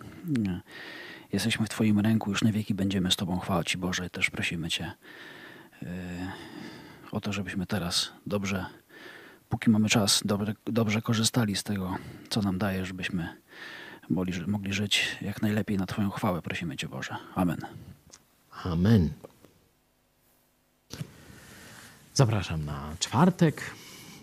jesteśmy 1.33 1.67
w 1.67 1.69
Twoim 1.69 2.01
ręku, 2.01 2.31
już 2.31 2.43
na 2.43 2.53
wieki 2.53 2.75
będziemy 2.75 3.11
z 3.11 3.17
Tobą. 3.17 3.39
Chwała 3.39 3.65
Ci 3.65 3.79
Boże. 3.79 4.11
Też 4.11 4.31
prosimy 4.31 4.69
Cię 4.69 4.85
e, 4.85 5.34
o 7.13 7.21
to, 7.21 7.33
żebyśmy 7.33 7.67
teraz 7.67 8.13
dobrze, 8.27 8.67
póki 9.49 9.71
mamy 9.71 9.89
czas, 9.89 10.23
dobrze, 10.25 10.55
dobrze 10.67 11.03
korzystali 11.03 11.57
z 11.57 11.63
tego, 11.63 11.97
co 12.29 12.43
nam 12.43 12.59
daje, 12.59 12.87
żebyśmy 12.87 13.37
mogli, 14.11 14.47
mogli 14.47 14.73
żyć 14.73 15.19
jak 15.21 15.43
najlepiej 15.43 15.77
na 15.77 15.87
Twoją 15.87 16.11
chwałę. 16.11 16.43
Prosimy 16.43 16.77
Cię 16.77 16.89
Boże. 16.89 17.17
Amen. 17.35 17.61
Amen. 18.65 19.11
Zapraszam 22.15 22.65
na 22.65 22.97
czwartek 22.99 23.71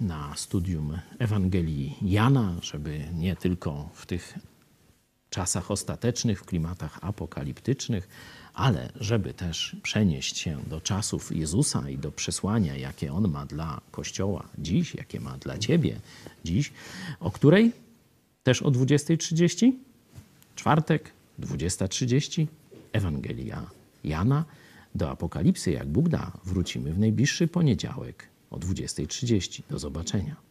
na 0.02 0.36
studium 0.36 0.98
Ewangelii 1.20 1.98
Jana, 2.02 2.56
żeby 2.62 3.06
nie 3.14 3.36
tylko 3.36 3.90
w 3.94 4.06
tych 4.06 4.34
czasach 5.30 5.72
ostatecznych, 5.72 6.40
w 6.40 6.46
klimatach 6.46 7.00
apokaliptycznych, 7.02 8.08
ale 8.54 8.92
żeby 8.96 9.34
też 9.34 9.76
przenieść 9.84 10.38
się 10.38 10.58
do 10.68 10.82
czasów 10.82 11.36
Jezusa 11.36 11.90
i 11.90 11.98
do 11.98 12.12
przesłania, 12.12 12.76
jakie 12.76 13.14
On 13.14 13.32
ma 13.32 13.46
dla 13.46 13.82
Kościoła 13.92 14.48
dziś, 14.58 14.96
jakie 14.96 15.20
ma 15.20 15.38
dla 15.38 15.58
Ciebie 15.58 16.00
dziś, 16.44 16.74
o 17.20 17.32
której 17.32 17.72
też 18.44 18.62
o 18.62 18.72
20.30, 18.72 19.72
czwartek, 20.56 21.12
20.30, 21.40 22.46
Ewangelia 22.94 23.70
Jana. 24.04 24.46
Do 24.96 25.10
Apokalipsy, 25.10 25.72
jak 25.72 25.88
Bóg 25.88 26.10
da, 26.10 26.32
wrócimy 26.46 26.94
w 26.94 27.00
najbliższy 27.00 27.48
poniedziałek 27.48 28.28
o 28.50 28.58
20.30. 28.58 29.62
Do 29.70 29.80
zobaczenia. 29.80 30.51